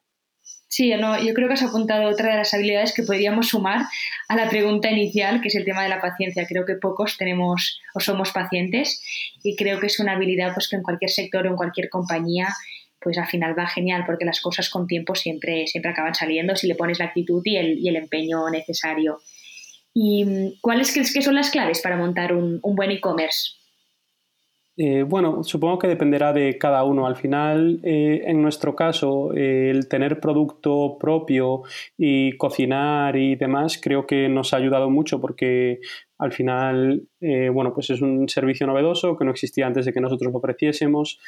Sí, 0.71 0.93
no, 0.95 1.19
yo 1.19 1.33
creo 1.33 1.49
que 1.49 1.55
has 1.55 1.63
apuntado 1.63 2.11
otra 2.11 2.33
de 2.33 2.37
las 2.37 2.53
habilidades 2.53 2.93
que 2.93 3.03
podríamos 3.03 3.49
sumar 3.49 3.87
a 4.29 4.37
la 4.37 4.51
pregunta 4.51 4.91
inicial, 4.91 5.41
que 5.41 5.49
es 5.49 5.55
el 5.55 5.65
tema 5.65 5.83
de 5.83 5.89
la 5.89 6.01
paciencia. 6.01 6.47
Creo 6.47 6.67
que 6.67 6.75
pocos 6.75 7.17
tenemos 7.17 7.81
o 7.95 8.01
somos 8.01 8.33
pacientes 8.33 9.03
y 9.43 9.57
creo 9.57 9.81
que 9.81 9.87
es 9.87 9.99
una 9.99 10.13
habilidad 10.13 10.53
pues, 10.53 10.69
que 10.69 10.77
en 10.77 10.83
cualquier 10.83 11.11
sector 11.11 11.47
o 11.47 11.51
en 11.51 11.57
cualquier 11.57 11.89
compañía 11.89 12.49
pues 13.01 13.17
al 13.17 13.29
final 13.29 13.57
va 13.59 13.67
genial 13.67 14.03
porque 14.07 14.25
las 14.25 14.41
cosas 14.41 14.69
con 14.69 14.87
tiempo 14.87 15.15
siempre, 15.15 15.67
siempre 15.69 15.93
acaban 15.93 16.15
saliendo 16.15 16.57
si 16.57 16.67
le 16.67 16.75
pones 16.75 16.99
la 16.99 17.07
actitud 17.07 17.41
y 17.45 17.57
el, 17.57 17.79
y 17.79 17.89
el 17.89 17.97
empeño 17.97 18.51
necesario. 18.51 19.21
¿Y 19.95 20.59
cuáles 20.61 20.93
crees 20.93 21.13
que 21.13 21.23
son 21.23 21.37
las 21.37 21.51
claves 21.51 21.81
para 21.81 21.97
montar 21.97 22.35
un, 22.35 22.59
un 22.63 22.75
buen 22.75 22.91
e-commerce? 22.91 23.58
Eh, 24.81 25.03
bueno, 25.03 25.43
supongo 25.43 25.77
que 25.77 25.89
dependerá 25.89 26.33
de 26.33 26.57
cada 26.57 26.85
uno. 26.85 27.09
Al 27.09 27.17
final, 27.17 27.81
eh, 27.83 28.23
en 28.27 28.41
nuestro 28.41 28.77
caso, 28.77 29.35
eh, 29.35 29.71
el 29.71 29.89
tener 29.89 30.21
producto 30.21 30.97
propio 31.01 31.63
y 31.97 32.37
cocinar 32.37 33.17
y 33.17 33.35
demás, 33.35 33.81
creo 33.83 34.07
que 34.07 34.29
nos 34.29 34.53
ha 34.55 34.59
ayudado 34.59 34.89
mucho 34.89 35.21
porque 35.21 35.81
al 36.17 36.33
final, 36.33 37.07
bueno, 37.53 37.73
pues 37.73 37.91
es 37.91 38.03
un 38.03 38.29
servicio 38.29 38.67
novedoso 38.67 39.17
que 39.17 39.25
no 39.25 39.31
existía 39.31 39.69
antes 39.69 39.87
de 39.87 39.93
que 39.93 40.01
nosotros 40.01 40.33
lo 40.33 40.39
ofreciésemos, 40.39 41.21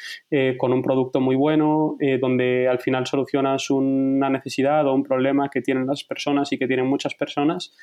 con 0.57 0.73
un 0.73 0.81
producto 0.81 1.21
muy 1.21 1.37
bueno, 1.37 1.95
donde 2.19 2.67
al 2.67 2.79
final 2.79 3.07
solucionas 3.07 3.69
una 3.69 4.29
necesidad 4.29 4.85
o 4.87 4.93
un 4.93 5.03
problema 5.03 5.49
que 5.49 5.61
tienen 5.61 5.87
las 5.87 6.03
personas 6.03 6.51
y 6.51 6.57
que 6.57 6.67
tienen 6.67 6.87
muchas 6.87 7.15
personas. 7.15 7.73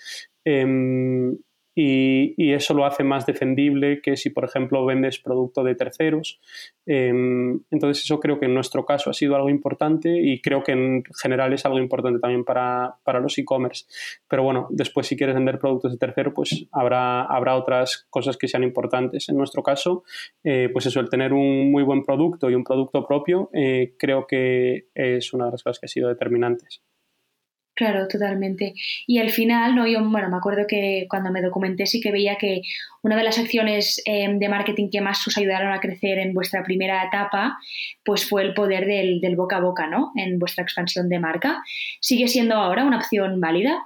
Em, 1.79 2.35
y, 2.37 2.53
eso 2.53 2.75
lo 2.75 2.85
hace 2.85 3.05
más 3.05 3.25
defendible 3.25 4.01
que 4.03 4.17
si, 4.17 4.31
por 4.31 4.45
ejemplo, 4.45 4.85
vendes 4.85 5.21
producto 5.21 5.63
de 5.63 5.77
terceros. 5.77 6.41
Em, 6.87 7.61
entonces, 7.71 8.05
eso 8.05 8.19
creo 8.19 8.41
que 8.41 8.47
en 8.47 8.55
nuestro 8.55 8.85
caso 8.85 9.11
ha 9.11 9.13
sido 9.13 9.37
algo 9.37 9.49
importante 9.49 10.21
y 10.21 10.41
creo 10.41 10.63
que 10.65 10.73
en 10.73 11.05
general 11.23 11.53
es 11.53 11.65
algo 11.65 11.79
importante 11.79 12.19
también 12.19 12.45
para, 12.45 12.97
para 13.05 13.21
los 13.21 13.39
e-commerce. 13.39 13.87
Pero 14.29 14.43
bueno, 14.43 14.67
después 14.71 15.07
si 15.07 15.17
quieres 15.17 15.37
vender 15.37 15.59
productos 15.59 15.93
de 15.93 15.99
tercero, 15.99 16.35
pues 16.35 16.67
habrá, 16.73 17.23
habrá 17.23 17.55
otras 17.55 18.07
cosas 18.11 18.37
que 18.37 18.49
sean 18.49 18.65
importantes. 18.65 19.29
En 19.29 19.37
nuestro 19.37 19.63
caso, 19.63 20.03
eh, 20.43 20.69
pues 20.73 20.87
eso, 20.87 21.01
el 21.01 21.09
tener 21.09 21.33
un 21.33 21.71
muy 21.71 21.85
buen 21.85 22.03
producto 22.03 22.51
y 22.51 22.55
un 22.55 22.65
producto 22.65 23.07
propio, 23.07 23.51
eh, 23.53 23.95
creo 23.99 24.27
que 24.27 24.89
es 24.95 25.33
una 25.33 25.47
de 25.47 25.53
las 25.53 25.63
cosas 25.63 25.79
que 25.79 25.87
ha 25.87 25.89
sido 25.89 26.09
determinantes. 26.09 26.83
Claro, 27.79 28.09
totalmente. 28.09 28.75
Y 29.07 29.19
al 29.19 29.31
final, 29.31 29.77
no, 29.77 29.87
yo, 29.87 30.01
bueno, 30.03 30.29
me 30.29 30.37
acuerdo 30.37 30.67
que 30.67 31.07
cuando 31.09 31.31
me 31.31 31.41
documenté 31.41 31.87
sí 31.87 32.01
que 32.01 32.11
veía 32.11 32.35
que 32.35 32.63
una 33.05 33.17
de 33.17 33.23
las 33.23 33.39
acciones 33.39 34.03
em, 34.05 34.41
de 34.41 34.49
marketing 34.49 34.89
que 34.91 35.01
más 35.01 35.25
os 35.29 35.39
ayudaron 35.39 35.71
a 35.71 35.79
crecer 35.79 36.19
en 36.19 36.35
vuestra 36.35 36.65
primera 36.65 37.05
etapa, 37.05 37.57
pues 38.05 38.29
fue 38.29 38.43
el 38.43 38.53
poder 38.53 38.85
del, 38.85 39.37
boca 39.37 39.59
a 39.59 39.61
boca, 39.61 39.87
¿no? 39.87 40.11
En 40.17 40.41
vuestra 40.41 40.65
expansión 40.65 41.09
de 41.09 41.21
marca. 41.21 41.63
¿Sigue 42.01 42.27
siendo 42.27 42.57
ahora 42.57 42.85
una 42.85 42.97
opción 42.97 43.41
válida? 43.41 43.79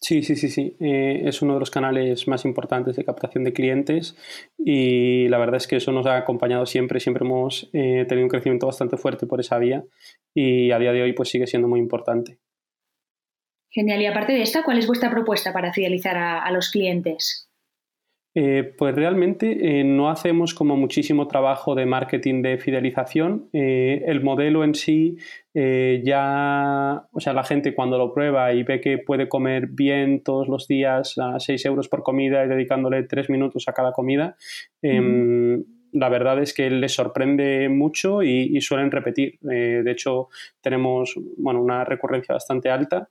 Sí, 0.00 0.22
sí, 0.22 0.36
sí, 0.36 0.48
sí. 0.48 0.76
Eh, 0.78 1.22
es 1.24 1.42
uno 1.42 1.54
de 1.54 1.60
los 1.60 1.72
canales 1.72 2.28
más 2.28 2.44
importantes 2.44 2.94
de 2.94 3.04
captación 3.04 3.42
de 3.42 3.52
clientes 3.52 4.16
y 4.56 5.26
la 5.26 5.38
verdad 5.38 5.56
es 5.56 5.66
que 5.66 5.76
eso 5.76 5.90
nos 5.90 6.06
ha 6.06 6.16
acompañado 6.16 6.64
siempre. 6.64 7.00
Siempre 7.00 7.24
hemos 7.24 7.70
eh, 7.72 8.04
tenido 8.08 8.26
un 8.26 8.30
crecimiento 8.30 8.68
bastante 8.68 8.96
fuerte 8.96 9.26
por 9.26 9.40
esa 9.40 9.58
vía 9.58 9.82
y 10.32 10.70
a 10.70 10.78
día 10.78 10.92
de 10.92 11.02
hoy 11.02 11.12
pues 11.12 11.30
sigue 11.30 11.48
siendo 11.48 11.66
muy 11.66 11.80
importante. 11.80 12.38
Genial. 13.76 14.00
Y 14.00 14.06
aparte 14.06 14.32
de 14.32 14.40
esta, 14.40 14.62
¿cuál 14.62 14.78
es 14.78 14.86
vuestra 14.86 15.10
propuesta 15.10 15.52
para 15.52 15.70
fidelizar 15.70 16.16
a, 16.16 16.50
los 16.50 16.70
clientes? 16.70 17.46
Eh, 18.34 18.72
pues 18.78 18.94
realmente 18.94 19.80
eh, 19.80 19.84
no 19.84 20.08
hacemos 20.08 20.54
como 20.54 20.78
muchísimo 20.78 21.28
trabajo 21.28 21.74
de 21.74 21.84
marketing 21.84 22.40
de 22.40 22.56
fidelización. 22.56 23.50
Eh, 23.52 24.02
el 24.06 24.22
modelo 24.22 24.64
en 24.64 24.74
sí 24.74 25.18
ya, 25.52 27.06
o 27.12 27.20
sea, 27.20 27.32
la 27.34 27.44
gente 27.44 27.74
cuando 27.74 27.98
lo 27.98 28.14
prueba 28.14 28.52
y 28.54 28.62
ve 28.62 28.80
que 28.80 28.96
puede 28.96 29.28
comer 29.28 29.68
bien 29.68 30.22
todos 30.22 30.48
los 30.48 30.66
días 30.68 31.16
a 31.18 31.38
6 31.38 31.64
euros 31.66 31.88
por 31.88 32.02
comida 32.02 32.44
y 32.44 32.48
dedicándole 32.48 33.02
3 33.02 33.28
minutos 33.28 33.64
a 33.66 33.72
cada 33.72 33.92
comida, 33.92 34.36
em, 34.82 35.64
la 35.92 36.10
verdad 36.10 36.42
es 36.42 36.52
que 36.52 36.68
les 36.68 36.92
sorprende 36.92 37.70
mucho 37.70 38.22
y, 38.22 38.60
suelen 38.60 38.90
repetir. 38.90 39.38
de 39.40 39.90
hecho, 39.90 40.28
tenemos 40.60 41.14
bueno, 41.38 41.62
una 41.62 41.84
recurrencia 41.84 42.34
bastante 42.34 42.68
alta 42.68 43.08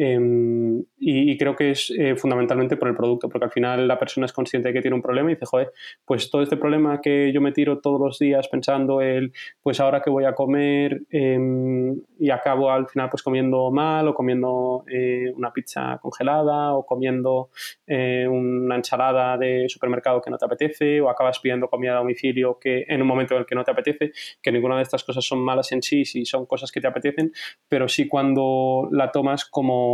Em, 0.00 0.84
y, 0.96 1.36
creo 1.36 1.56
que 1.56 1.72
es 1.72 1.90
eh, 1.90 2.14
fundamentalmente 2.14 2.76
por 2.76 2.86
el 2.86 2.94
producto, 2.94 3.28
porque 3.28 3.46
al 3.46 3.50
final 3.50 3.88
la 3.88 3.98
persona 3.98 4.26
es 4.26 4.32
consciente 4.32 4.68
de 4.68 4.74
que 4.74 4.80
tiene 4.80 4.94
un 4.94 5.02
problema 5.02 5.28
y 5.28 5.34
dice, 5.34 5.46
joder, 5.46 5.72
pues 6.04 6.30
todo 6.30 6.40
este 6.40 6.56
problema 6.56 7.00
que 7.00 7.32
yo 7.32 7.40
me 7.40 7.50
tiro 7.50 7.80
todos 7.80 8.00
los 8.00 8.18
días 8.18 8.46
pensando 8.46 9.00
el, 9.00 9.32
pues 9.60 9.80
ahora 9.80 10.00
que 10.00 10.08
voy 10.08 10.24
a 10.24 10.36
comer 10.36 11.02
em, 11.10 12.00
y 12.16 12.30
acabo 12.30 12.70
al 12.70 12.86
final 12.86 13.10
pues 13.10 13.24
comiendo 13.24 13.72
mal 13.72 14.06
o 14.06 14.14
comiendo 14.14 14.84
eh, 14.88 15.32
una 15.34 15.52
pizza 15.52 15.98
congelada 16.00 16.74
o 16.74 16.86
comiendo 16.86 17.50
eh, 17.84 18.28
una 18.28 18.76
ensalada 18.76 19.36
de 19.36 19.68
supermercado 19.68 20.20
que 20.22 20.30
no 20.30 20.38
te 20.38 20.44
apetece 20.44 21.00
o 21.00 21.10
acabas 21.10 21.40
pidiendo 21.40 21.68
comida 21.68 21.94
a 21.94 21.98
domicilio 21.98 22.56
que 22.60 22.84
en 22.86 23.02
un 23.02 23.08
momento 23.08 23.34
en 23.34 23.40
el 23.40 23.46
que 23.46 23.56
no 23.56 23.64
te 23.64 23.72
apetece, 23.72 24.12
que 24.40 24.52
ninguna 24.52 24.76
de 24.76 24.82
estas 24.82 25.02
cosas 25.02 25.24
son 25.24 25.40
malas 25.40 25.72
en 25.72 25.82
sí, 25.82 26.04
si 26.04 26.24
son 26.24 26.46
cosas 26.46 26.70
que 26.70 26.80
te 26.80 26.86
apetecen, 26.86 27.32
pero 27.68 27.88
sí 27.88 28.06
cuando 28.06 28.88
la 28.92 29.10
tomas 29.10 29.44
como 29.44 29.87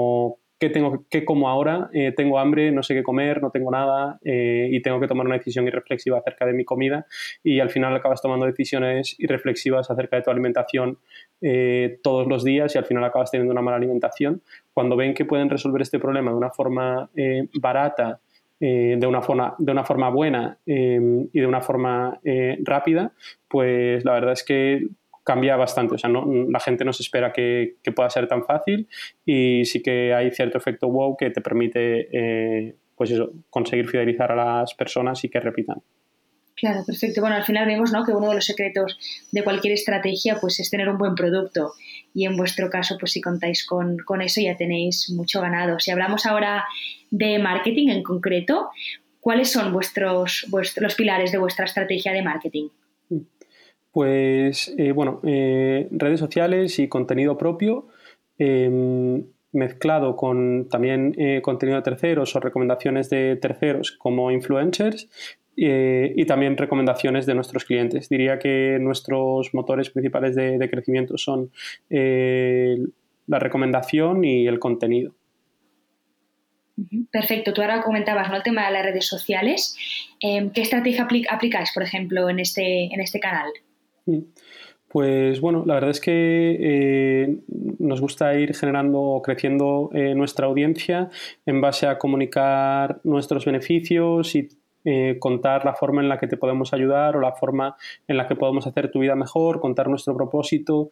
¿qué 0.59 0.71
tengo 0.71 1.05
como 1.25 1.49
ahora? 1.49 1.91
Eh, 1.93 2.13
tengo 2.17 2.39
hambre, 2.39 2.73
no 2.73 2.83
sé 2.83 2.95
qué 2.95 3.03
comer, 3.03 3.43
no 3.43 3.51
tengo 3.51 3.71
nada 3.71 4.19
eh, 4.25 4.69
y 4.71 4.81
tengo 4.81 5.01
que 5.01 5.07
tomar 5.07 5.27
una 5.27 5.37
decisión 5.37 5.67
irreflexiva 5.67 6.19
acerca 6.19 6.47
de 6.47 6.53
mi 6.53 6.65
comida 6.65 7.07
y 7.43 7.61
al 7.61 7.71
final 7.71 7.95
acabas 7.95 8.23
tomando 8.23 8.47
decisiones 8.47 9.15
irreflexivas 9.19 9.91
acerca 9.91 10.17
de 10.17 10.23
tu 10.23 10.31
alimentación 10.31 10.99
eh, 11.43 11.99
todos 12.03 12.27
los 12.27 12.45
días 12.45 12.75
y 12.75 12.79
al 12.79 12.85
final 12.85 13.05
acabas 13.05 13.31
teniendo 13.31 13.53
una 13.53 13.63
mala 13.63 13.77
alimentación. 13.77 14.43
Cuando 14.73 14.97
ven 14.97 15.15
que 15.15 15.25
pueden 15.25 15.51
resolver 15.51 15.83
este 15.83 15.99
problema 15.99 16.31
de 16.31 16.37
una 16.37 16.51
forma 16.51 17.11
barata, 17.61 18.21
de, 18.59 19.07
una 19.07 19.21
forma, 19.21 19.55
de 19.59 19.73
una 19.73 19.85
forma 19.85 20.09
buena 20.09 20.59
y 20.65 21.41
de 21.41 21.47
una 21.47 21.61
forma 21.61 22.19
rápida, 22.63 23.13
pues 23.49 24.05
la 24.05 24.15
verdad 24.15 24.33
es 24.33 24.43
que 24.43 24.89
cambia 25.25 25.57
bastante. 25.57 25.95
O 25.95 25.99
sea, 25.99 26.11
no, 26.11 26.27
la 26.49 26.61
gente 26.61 26.85
no 26.85 26.93
se 26.93 27.03
espera 27.03 27.33
que, 27.33 27.77
pueda 27.95 28.11
ser 28.11 28.29
tan 28.29 28.45
fácil 28.45 28.89
y 29.25 29.65
sí 29.65 29.83
que 29.83 30.15
hay 30.15 30.31
cierto 30.31 30.59
efecto 30.59 30.89
wow 30.89 31.17
que 31.17 31.31
te 31.31 31.41
permite 31.41 32.09
eh, 32.13 32.77
pues 32.95 33.13
conseguir 33.51 33.89
fidelizar 33.89 34.31
a 34.33 34.37
las 34.37 34.75
personas 34.75 35.25
y 35.25 35.29
que 35.29 35.41
repitan. 35.41 35.83
Claro, 36.57 36.85
perfecto. 36.87 37.21
Bueno, 37.21 37.37
al 37.37 37.45
final 37.45 37.67
vemos 37.67 37.93
¿no? 37.93 38.05
que 38.05 38.13
uno 38.13 38.29
de 38.29 38.37
los 38.37 38.45
secretos 38.45 38.97
de 39.33 39.43
cualquier 39.43 39.73
estrategia 39.73 40.39
pues, 40.41 40.61
es 40.61 40.71
tener 40.71 40.89
un 40.89 40.99
buen 40.99 41.17
producto 41.17 41.73
y 42.15 42.27
en 42.27 42.37
vuestro 42.37 42.71
caso, 42.71 42.97
pues 42.99 43.13
si 43.13 43.21
contáis 43.21 43.67
con, 43.67 43.99
con 43.99 44.23
eso 44.23 44.41
ya 44.41 44.57
tenéis 44.57 45.11
mucho 45.11 45.41
ganado. 45.41 45.81
Si 45.81 45.91
hablamos 45.91 46.27
ahora 46.27 46.65
de 47.11 47.41
marketing 47.41 47.89
en 47.89 48.03
concreto, 48.05 48.71
¿cuáles 49.21 49.51
son 49.51 49.73
vuestros, 49.73 50.47
vuestros 50.49 50.83
los 50.83 50.95
pilares 50.95 51.33
de 51.33 51.39
vuestra 51.39 51.65
estrategia 51.65 52.13
de 52.13 52.23
marketing? 52.23 52.69
Pues 53.95 54.75
eh, 54.77 54.91
bueno, 54.91 55.21
eh, 55.23 55.87
redes 55.93 56.19
sociales 56.19 56.81
y 56.81 56.89
contenido 56.89 57.39
propio 57.39 57.87
em, 58.39 59.25
mezclado 59.53 60.17
con 60.17 60.69
también 60.69 61.15
eh, 61.17 61.41
contenido 61.41 61.77
de 61.77 61.85
terceros 61.85 62.35
o 62.35 62.41
recomendaciones 62.41 63.09
de 63.09 63.37
terceros 63.37 63.93
como 63.93 64.33
influencers 64.33 65.09
y 65.57 66.27
también 66.27 66.57
recomendaciones 66.57 67.25
de 67.27 67.37
nuestros 67.37 67.65
clientes. 67.65 68.09
Diría 68.09 68.41
que 68.41 68.79
nuestros 68.81 69.55
motores 69.55 69.91
principales 69.91 70.35
de, 70.35 70.69
crecimiento 70.69 71.17
son 71.17 71.53
la 71.89 73.39
recomendación 73.39 74.25
y 74.25 74.49
el 74.49 74.59
contenido. 74.59 75.15
Perfecto, 77.13 77.53
tú 77.53 77.63
ahora 77.63 77.83
comentabas 77.83 78.29
¿no? 78.29 78.35
el 78.35 78.43
tema 78.43 78.67
de 78.67 78.73
las 78.73 78.85
redes 78.85 79.07
sociales. 79.07 79.77
Em, 80.19 80.51
¿Qué 80.51 80.63
estrategia 80.63 81.07
aplicáis, 81.31 81.71
por 81.73 81.85
ejemplo, 81.85 82.29
en 82.29 82.41
este, 82.41 82.93
en 82.93 83.01
este 83.01 83.21
canal? 83.21 83.53
Pues 84.95 85.41
bueno, 85.41 85.65
la 85.67 85.75
verdad 85.75 85.91
es 85.91 86.01
que 86.01 86.57
eh, 86.61 87.37
nos 87.81 88.01
gusta 88.01 88.33
ir 88.39 88.55
generando 88.55 89.01
o 89.01 89.23
creciendo 89.23 89.91
eh, 89.93 90.15
nuestra 90.15 90.47
audiencia 90.47 91.11
en 91.47 91.61
base 91.61 91.89
a 91.89 91.99
comunicar 91.99 93.01
nuestros 93.03 93.45
beneficios 93.45 94.37
y 94.37 94.49
eh, 94.85 95.17
contar 95.19 95.65
la 95.65 95.75
forma 95.75 96.01
en 96.01 96.09
la 96.09 96.21
que 96.21 96.29
te 96.29 96.37
podemos 96.37 96.73
ayudar 96.73 97.17
o 97.17 97.21
la 97.21 97.33
forma 97.33 97.77
en 98.07 98.17
la 98.17 98.29
que 98.29 98.37
podemos 98.37 98.69
hacer 98.69 98.93
tu 98.93 99.01
vida 99.01 99.17
mejor, 99.17 99.59
contar 99.59 99.89
nuestro 99.89 100.15
propósito, 100.17 100.91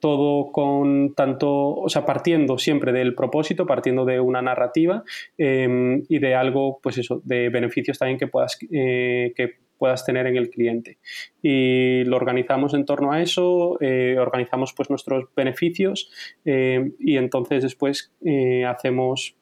todo 0.00 0.52
con 0.52 1.14
tanto, 1.14 1.50
o 1.50 1.88
sea, 1.90 2.06
partiendo 2.06 2.56
siempre 2.56 2.92
del 2.92 3.14
propósito, 3.14 3.66
partiendo 3.66 4.04
de 4.04 4.20
una 4.20 4.40
narrativa 4.40 5.02
y 5.36 6.18
de 6.18 6.34
algo, 6.34 6.78
pues 6.82 6.98
eso, 6.98 7.20
de 7.24 7.48
beneficios 7.48 7.98
también 7.98 8.18
que 8.18 8.26
puedas, 8.26 8.56
que 8.56 9.63
puedas 9.78 10.04
tener 10.04 10.26
en 10.26 10.36
el 10.36 10.50
cliente. 10.50 10.98
Y 11.42 12.04
lo 12.04 12.16
organizamos 12.16 12.74
en 12.74 12.84
torno 12.84 13.12
a 13.12 13.22
eso, 13.22 13.76
eh, 13.80 14.16
organizamos 14.18 14.72
pues 14.72 14.90
nuestros 14.90 15.24
beneficios 15.34 16.10
eh, 16.44 16.92
y 16.98 17.16
entonces 17.16 17.62
después 17.62 18.12
eh, 18.24 18.64
hacemos 18.64 19.36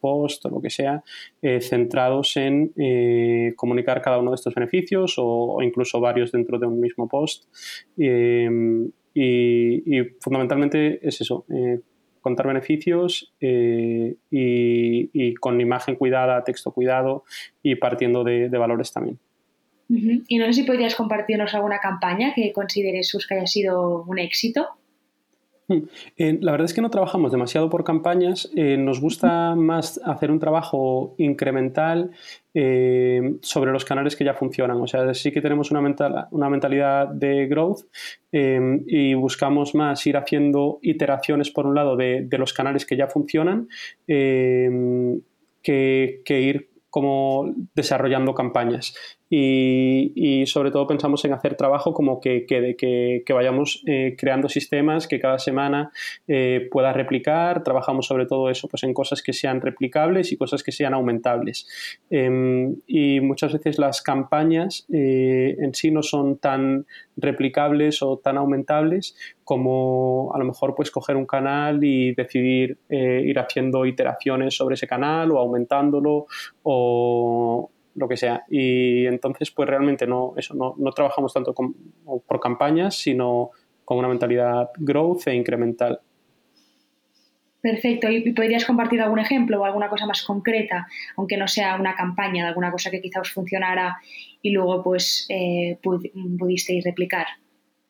post 0.00 0.46
o 0.46 0.50
lo 0.50 0.60
que 0.60 0.70
sea 0.70 1.02
centrados 1.60 2.36
en 2.36 2.72
comunicar 3.56 4.00
cada 4.00 4.18
uno 4.18 4.30
de 4.30 4.36
estos 4.36 4.54
beneficios 4.54 5.14
o, 5.18 5.60
incluso 5.62 6.00
varios 6.00 6.32
dentro 6.32 6.58
de 6.58 6.66
un 6.66 6.80
mismo 6.80 7.08
post. 7.08 7.44
y 9.14 10.02
fundamentalmente 10.20 11.06
es 11.06 11.20
eso, 11.20 11.44
contar 12.28 12.46
beneficios 12.46 13.32
eh, 13.40 14.16
y, 14.30 15.34
con 15.34 15.60
imagen 15.60 15.96
cuidada, 15.96 16.44
texto 16.44 16.72
cuidado 16.72 17.24
y 17.62 17.76
partiendo 17.76 18.22
de, 18.22 18.48
valores 18.48 18.92
también. 18.92 19.18
Y 19.88 20.36
no 20.36 20.44
sé 20.46 20.52
si 20.52 20.62
podrías 20.64 20.94
compartirnos 20.94 21.54
alguna 21.54 21.78
campaña 21.78 22.34
que 22.34 22.52
consideres 22.52 23.10
que 23.26 23.34
haya 23.34 23.46
sido 23.46 24.04
un 24.04 24.18
éxito. 24.18 24.77
Eh, 26.16 26.38
la 26.40 26.52
verdad 26.52 26.64
es 26.64 26.74
que 26.74 26.80
no 26.80 26.90
trabajamos 26.90 27.30
demasiado 27.30 27.70
por 27.70 27.84
campañas, 27.84 28.50
eh, 28.56 28.76
nos 28.76 29.00
gusta 29.00 29.54
más 29.54 30.00
hacer 30.04 30.30
un 30.30 30.40
trabajo 30.40 31.14
incremental 31.18 32.10
eh, 32.54 33.36
sobre 33.42 33.70
los 33.72 33.84
canales 33.84 34.16
que 34.16 34.24
ya 34.24 34.34
funcionan. 34.34 34.80
O 34.80 34.86
sea, 34.86 35.14
sí 35.14 35.30
que 35.30 35.40
tenemos 35.40 35.70
una, 35.70 35.80
una 36.30 36.50
mentalidad 36.50 37.08
de 37.08 37.46
growth 37.46 37.82
y 38.32 39.14
buscamos 39.14 39.74
más 39.74 40.06
ir 40.06 40.16
haciendo 40.16 40.78
iteraciones, 40.82 41.50
por 41.50 41.66
un 41.66 41.74
lado, 41.74 41.96
de, 41.96 42.26
los 42.32 42.52
canales 42.52 42.84
que 42.84 42.96
ya 42.96 43.06
funcionan 43.06 43.68
que, 44.06 45.22
que 45.62 46.40
ir 46.40 46.70
como 46.90 47.54
desarrollando 47.74 48.34
campañas. 48.34 48.94
Y, 49.30 50.44
sobre 50.46 50.70
todo 50.70 50.86
pensamos 50.86 51.24
en 51.24 51.32
hacer 51.32 51.54
trabajo 51.54 51.92
como 51.92 52.20
que 52.20 52.46
quede, 52.46 52.76
que, 52.76 53.22
vayamos 53.32 53.82
eh, 53.86 54.16
creando 54.18 54.48
sistemas 54.48 55.06
que 55.06 55.20
cada 55.20 55.38
semana 55.38 55.90
eh, 56.26 56.66
pueda 56.70 56.92
replicar. 56.92 57.62
Trabajamos 57.62 58.06
sobre 58.06 58.26
todo 58.26 58.48
eso 58.48 58.68
pues 58.68 58.82
en 58.84 58.94
cosas 58.94 59.22
que 59.22 59.32
sean 59.32 59.60
replicables 59.60 60.32
y 60.32 60.36
cosas 60.36 60.62
que 60.62 60.72
sean 60.72 60.94
aumentables. 60.94 61.68
Em, 62.10 62.76
y 62.86 63.20
muchas 63.20 63.52
veces 63.52 63.78
las 63.78 64.00
campañas 64.00 64.86
eh, 64.92 65.56
en 65.58 65.74
sí 65.74 65.90
no 65.90 66.02
son 66.02 66.38
tan 66.38 66.86
replicables 67.16 68.02
o 68.02 68.18
tan 68.18 68.38
aumentables 68.38 69.16
como 69.44 70.30
a 70.34 70.38
lo 70.38 70.44
mejor 70.44 70.74
pues 70.74 70.90
coger 70.90 71.16
un 71.16 71.26
canal 71.26 71.82
y 71.82 72.14
decidir 72.14 72.78
ir 72.90 73.38
haciendo 73.38 73.86
iteraciones 73.86 74.54
sobre 74.54 74.74
ese 74.74 74.86
canal 74.86 75.32
o 75.32 75.38
aumentándolo 75.38 76.26
o, 76.62 77.70
lo 77.98 78.08
que 78.08 78.16
sea. 78.16 78.44
Y 78.48 79.06
entonces, 79.06 79.50
pues 79.50 79.68
realmente 79.68 80.06
no, 80.06 80.34
eso, 80.36 80.54
no, 80.54 80.74
no 80.78 80.92
trabajamos 80.92 81.34
tanto 81.34 81.54
por 81.54 82.40
campañas, 82.40 82.96
sino 82.96 83.50
con 83.84 83.98
una 83.98 84.08
mentalidad 84.08 84.70
growth 84.78 85.26
e 85.26 85.34
incremental. 85.34 86.00
Perfecto. 87.60 88.08
¿Y 88.08 88.32
podrías 88.32 88.64
compartir 88.64 89.00
algún 89.00 89.18
ejemplo 89.18 89.60
o 89.60 89.64
alguna 89.64 89.88
cosa 89.88 90.06
más 90.06 90.22
concreta, 90.22 90.86
aunque 91.16 91.36
no 91.36 91.48
sea 91.48 91.76
una 91.76 91.96
campaña, 91.96 92.44
de 92.44 92.48
alguna 92.48 92.70
cosa 92.70 92.90
que 92.90 93.00
quizá 93.00 93.20
os 93.20 93.32
funcionara 93.32 93.96
y 94.42 94.52
luego 94.52 94.82
pues 94.82 95.26
eh, 95.28 95.78
pudisteis 95.82 96.84
replicar? 96.84 97.26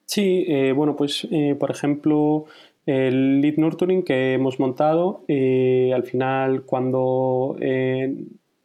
Sí, 0.07 0.47
eh, 0.49 0.73
bueno, 0.73 0.97
pues 0.97 1.29
eh, 1.31 1.55
por 1.55 1.71
ejemplo, 1.71 2.47
el 2.87 3.43
lead 3.43 3.57
nurturing 3.59 4.03
que 4.03 4.33
hemos 4.33 4.59
montado, 4.59 5.25
al 5.29 6.03
final 6.05 6.63
cuando 6.65 7.57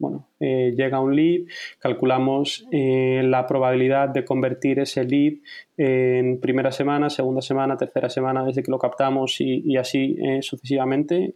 bueno, 0.04 0.28
eh, 0.38 0.74
llega 0.76 1.00
un 1.00 1.16
lead, 1.16 1.46
calculamos 1.78 2.68
eh, 2.70 3.22
la 3.24 3.46
probabilidad 3.46 4.10
de 4.10 4.22
convertir 4.22 4.78
ese 4.78 5.02
lead 5.02 5.36
en 5.78 6.42
primera 6.42 6.70
semana, 6.72 7.08
segunda 7.08 7.40
semana, 7.40 7.78
tercera 7.78 8.10
semana 8.10 8.44
desde 8.44 8.62
que 8.62 8.70
lo 8.70 8.78
captamos 8.78 9.40
y, 9.40 9.78
así 9.78 10.18
eh, 10.22 10.42
sucesivamente 10.42 11.32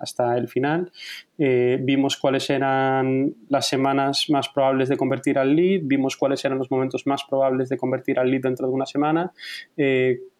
hasta 0.00 0.38
el 0.38 0.48
final. 0.48 0.90
vimos 1.36 2.16
cuáles 2.16 2.48
eran 2.48 3.34
las 3.50 3.68
semanas 3.68 4.30
más 4.30 4.48
probables 4.48 4.88
de 4.88 4.96
convertir 4.96 5.38
al 5.38 5.54
lead, 5.54 5.82
vimos 5.84 6.16
cuáles 6.16 6.42
eran 6.46 6.56
los 6.56 6.70
momentos 6.70 7.06
más 7.06 7.22
probables 7.24 7.68
de 7.68 7.76
convertir 7.76 8.18
al 8.18 8.30
lead 8.30 8.40
dentro 8.44 8.66
de 8.66 8.72
una 8.72 8.86
semana, 8.86 9.30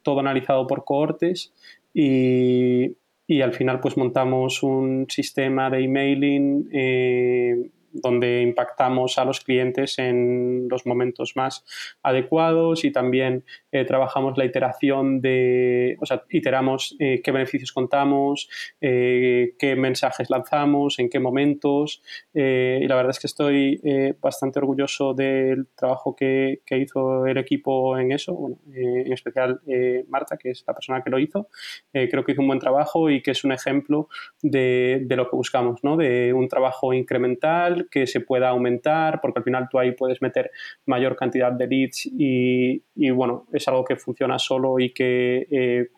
todo 0.02 0.21
analizado 0.21 0.66
por 0.66 0.85
cohortes 0.85 1.52
y 1.92 2.97
y 3.26 3.40
al 3.40 3.52
final 3.52 3.80
pues 3.80 3.97
montamos 3.97 4.62
un 4.62 5.06
sistema 5.09 5.68
de 5.71 5.85
emailing 5.85 6.68
eh, 6.73 7.71
donde 8.03 8.43
impactamos 8.43 9.19
a 9.19 9.25
los 9.25 9.41
clientes 9.41 9.99
en 9.99 10.69
los 10.69 10.87
momentos 10.87 11.33
más 11.37 11.65
adecuados 12.03 12.85
y 12.85 12.93
también 12.93 13.45
eh, 13.73 13.85
trabajamos 13.85 14.37
la 14.38 14.45
iteración 14.45 15.21
de, 15.21 15.97
o 16.00 16.07
sea, 16.07 16.25
iteramos 16.31 16.97
eh, 16.99 17.21
qué 17.23 17.33
beneficios 17.33 17.73
contamos, 17.73 18.49
eh, 18.81 19.55
qué 19.59 19.76
mensajes 19.76 20.31
lanzamos, 20.31 20.99
en 20.99 21.09
qué 21.09 21.19
momentos. 21.19 22.03
y 22.33 22.87
la 22.87 22.97
verdad 22.97 23.11
es 23.11 23.19
que 23.19 23.26
estoy 23.26 23.81
bastante 24.21 24.59
orgulloso 24.59 25.15
del 25.15 25.69
trabajo 25.75 26.15
que, 26.15 26.61
que, 26.65 26.79
hizo 26.79 27.26
el 27.26 27.38
equipo 27.38 27.99
en 27.99 28.12
eso, 28.12 28.59
en 28.73 29.12
especial 29.12 29.61
Marta, 30.09 30.37
que 30.37 30.50
es 30.50 30.65
la 30.67 30.75
persona 30.75 31.03
que 31.03 31.11
lo 31.11 31.19
hizo. 31.19 31.49
creo 31.93 32.25
que 32.25 32.33
hizo 32.33 32.43
un 32.43 32.49
buen 32.49 32.59
trabajo 32.59 33.11
y 33.11 33.23
que 33.23 33.33
es 33.33 33.45
un 33.45 33.53
ejemplo 33.53 34.09
de, 34.43 35.03
de 35.05 35.17
lo 35.17 35.29
que 35.29 35.37
buscamos, 35.37 35.83
¿no? 35.83 35.97
de 35.97 36.33
un 36.33 36.49
trabajo 36.49 36.93
incremental 36.93 37.86
que 37.90 38.07
se 38.07 38.21
pueda 38.21 38.49
aumentar, 38.49 39.21
porque 39.21 39.40
al 39.40 39.45
final 39.45 39.69
tú 39.71 39.78
ahí 39.78 39.93
puedes 39.93 40.21
meter 40.23 40.50
mayor 40.87 41.16
cantidad 41.16 41.52
de 41.52 41.66
leads 41.66 42.07
y, 42.07 42.83
bueno, 43.11 43.47
es 43.52 43.66
algo 43.69 43.85
que 43.85 43.97
funciona 43.97 44.38
solo 44.38 44.78
y 44.78 44.93
que 44.93 45.47
eh, 45.50 45.88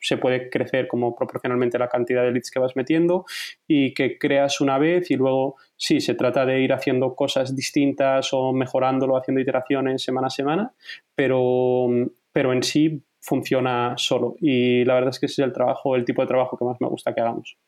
se 0.00 0.16
puede 0.16 0.50
crecer 0.50 0.86
como 0.88 1.14
proporcionalmente 1.14 1.78
la 1.78 1.88
cantidad 1.88 2.22
de 2.22 2.30
leads 2.30 2.50
que 2.50 2.60
vas 2.60 2.76
metiendo 2.76 3.24
y 3.66 3.94
que 3.94 4.18
creas 4.18 4.60
una 4.60 4.78
vez 4.78 5.10
y 5.10 5.16
luego 5.16 5.56
sí, 5.76 6.00
se 6.00 6.14
trata 6.14 6.46
de 6.46 6.60
ir 6.60 6.72
haciendo 6.72 7.14
cosas 7.14 7.54
distintas 7.54 8.32
o 8.32 8.52
mejorándolo, 8.52 9.16
haciendo 9.16 9.40
iteraciones 9.40 10.02
semana 10.02 10.28
a 10.28 10.30
semana, 10.30 10.72
pero, 11.14 11.88
pero 12.32 12.52
en 12.52 12.62
sí 12.62 13.02
funciona 13.20 13.94
solo 13.96 14.36
y 14.40 14.84
la 14.84 14.94
verdad 14.94 15.10
es 15.10 15.18
que 15.18 15.26
ese 15.26 15.42
es 15.42 15.46
el 15.46 15.52
trabajo, 15.52 15.96
el 15.96 16.04
tipo 16.04 16.22
de 16.22 16.28
trabajo 16.28 16.56
que 16.56 16.64
más 16.64 16.80
me 16.80 16.88
gusta 16.88 17.14
que 17.14 17.20
hagamos. 17.20 17.58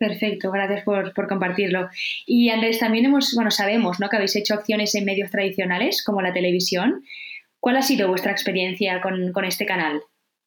Perfecto, 0.00 0.50
gracias 0.50 0.82
por, 0.82 1.12
compartirlo. 1.28 1.90
Y 2.24 2.48
Andrés, 2.48 2.78
también 2.78 3.04
hemos, 3.04 3.34
bueno, 3.34 3.50
sabemos 3.50 4.00
¿no? 4.00 4.08
que 4.08 4.16
habéis 4.16 4.34
hecho 4.34 4.54
acciones 4.54 4.94
en 4.94 5.04
medios 5.04 5.30
tradicionales 5.30 6.02
como 6.02 6.22
la 6.22 6.32
televisión. 6.32 7.02
¿Cuál 7.60 7.76
ha 7.76 7.82
sido 7.82 8.08
vuestra 8.08 8.32
experiencia 8.32 9.02
con, 9.02 9.44
este 9.44 9.66
canal? 9.66 10.00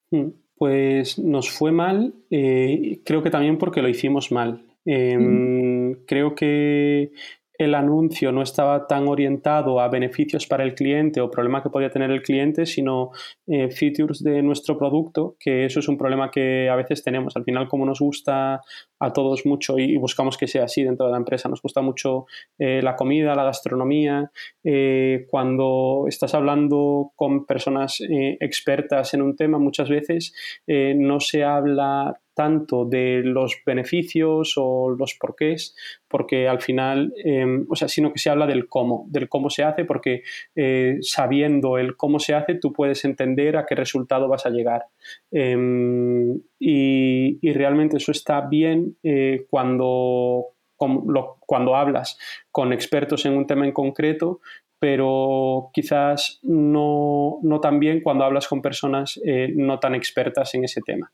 Mm, 0.09 0.29
pues 0.57 1.19
nos 1.19 1.51
fue 1.51 1.71
mal, 1.71 2.15
eh, 2.31 3.01
creo 3.05 3.21
que 3.21 3.29
también 3.29 3.59
porque 3.59 3.83
lo 3.83 3.89
hicimos 3.89 4.31
mal. 4.31 4.65
Em, 4.85 5.91
mm. 5.91 6.05
Creo 6.07 6.33
que 6.33 7.11
el 7.57 7.75
anuncio 7.75 8.31
no 8.31 8.41
estaba 8.41 8.87
tan 8.87 9.07
orientado 9.07 9.79
a 9.79 9.87
beneficios 9.87 10.47
para 10.47 10.63
el 10.63 10.73
cliente 10.73 11.21
o 11.21 11.29
problema 11.29 11.61
que 11.61 11.69
podía 11.69 11.89
tener 11.89 12.09
el 12.11 12.21
cliente, 12.21 12.65
sino 12.65 13.11
eh, 13.47 13.69
features 13.69 14.23
de 14.23 14.41
nuestro 14.41 14.77
producto, 14.77 15.35
que 15.39 15.65
eso 15.65 15.79
es 15.79 15.87
un 15.87 15.97
problema 15.97 16.31
que 16.31 16.69
a 16.69 16.75
veces 16.75 17.03
tenemos. 17.03 17.35
Al 17.35 17.43
final, 17.43 17.67
como 17.67 17.85
nos 17.85 17.99
gusta 17.99 18.61
a 19.03 19.13
todos 19.13 19.45
mucho 19.45 19.77
y 19.77 19.97
buscamos 19.97 20.37
que 20.37 20.47
sea 20.47 20.65
así 20.65 20.83
dentro 20.83 21.05
de 21.05 21.11
la 21.11 21.17
empresa, 21.17 21.49
nos 21.49 21.61
gusta 21.61 21.81
mucho 21.81 22.25
eh, 22.57 22.81
la 22.81 22.95
comida, 22.95 23.35
la 23.35 23.43
gastronomía. 23.43 24.31
Eh, 24.63 25.25
cuando 25.29 26.05
estás 26.07 26.33
hablando 26.33 27.11
con 27.15 27.45
personas 27.45 27.97
expertas 27.99 29.13
en 29.13 29.21
un 29.21 29.35
tema, 29.35 29.57
muchas 29.59 29.89
veces 29.89 30.33
no 30.67 31.19
se 31.19 31.43
habla 31.43 32.19
tanto 32.33 32.85
de 32.85 33.21
los 33.23 33.61
beneficios 33.65 34.53
o 34.57 34.89
los 34.89 35.15
porqués, 35.15 35.75
porque 36.07 36.47
al 36.47 36.61
final, 36.61 37.13
em, 37.23 37.65
o 37.69 37.75
sea, 37.75 37.87
sino 37.87 38.11
que 38.11 38.19
se 38.19 38.29
habla 38.29 38.47
del 38.47 38.67
cómo, 38.67 39.05
del 39.09 39.29
cómo 39.29 39.49
se 39.49 39.63
hace, 39.63 39.85
porque 39.85 40.23
eh, 40.55 40.97
sabiendo 41.01 41.77
el 41.77 41.95
cómo 41.95 42.19
se 42.19 42.33
hace, 42.33 42.55
tú 42.55 42.73
puedes 42.73 43.05
entender 43.05 43.57
a 43.57 43.65
qué 43.65 43.75
resultado 43.75 44.27
vas 44.27 44.45
a 44.45 44.49
llegar. 44.49 44.85
Em, 45.31 46.39
y, 46.59 47.39
realmente 47.53 47.97
eso 47.97 48.11
está 48.11 48.41
bien 48.41 48.92
eh, 49.01 49.45
cuando, 49.49 50.47
cuando 50.75 51.75
hablas 51.75 52.17
con 52.51 52.73
expertos 52.73 53.25
en 53.25 53.37
un 53.37 53.47
tema 53.47 53.65
en 53.65 53.71
concreto, 53.71 54.41
pero 54.83 55.69
quizás 55.73 56.39
no, 56.43 57.39
no 57.41 57.61
tan 57.61 57.79
bien 57.79 58.01
cuando 58.01 58.25
hablas 58.25 58.49
con 58.49 58.61
personas 58.61 59.17
eh, 59.25 59.47
no 59.55 59.79
tan 59.79 59.95
expertas 59.95 60.53
en 60.55 60.65
ese 60.65 60.81
tema. 60.81 61.09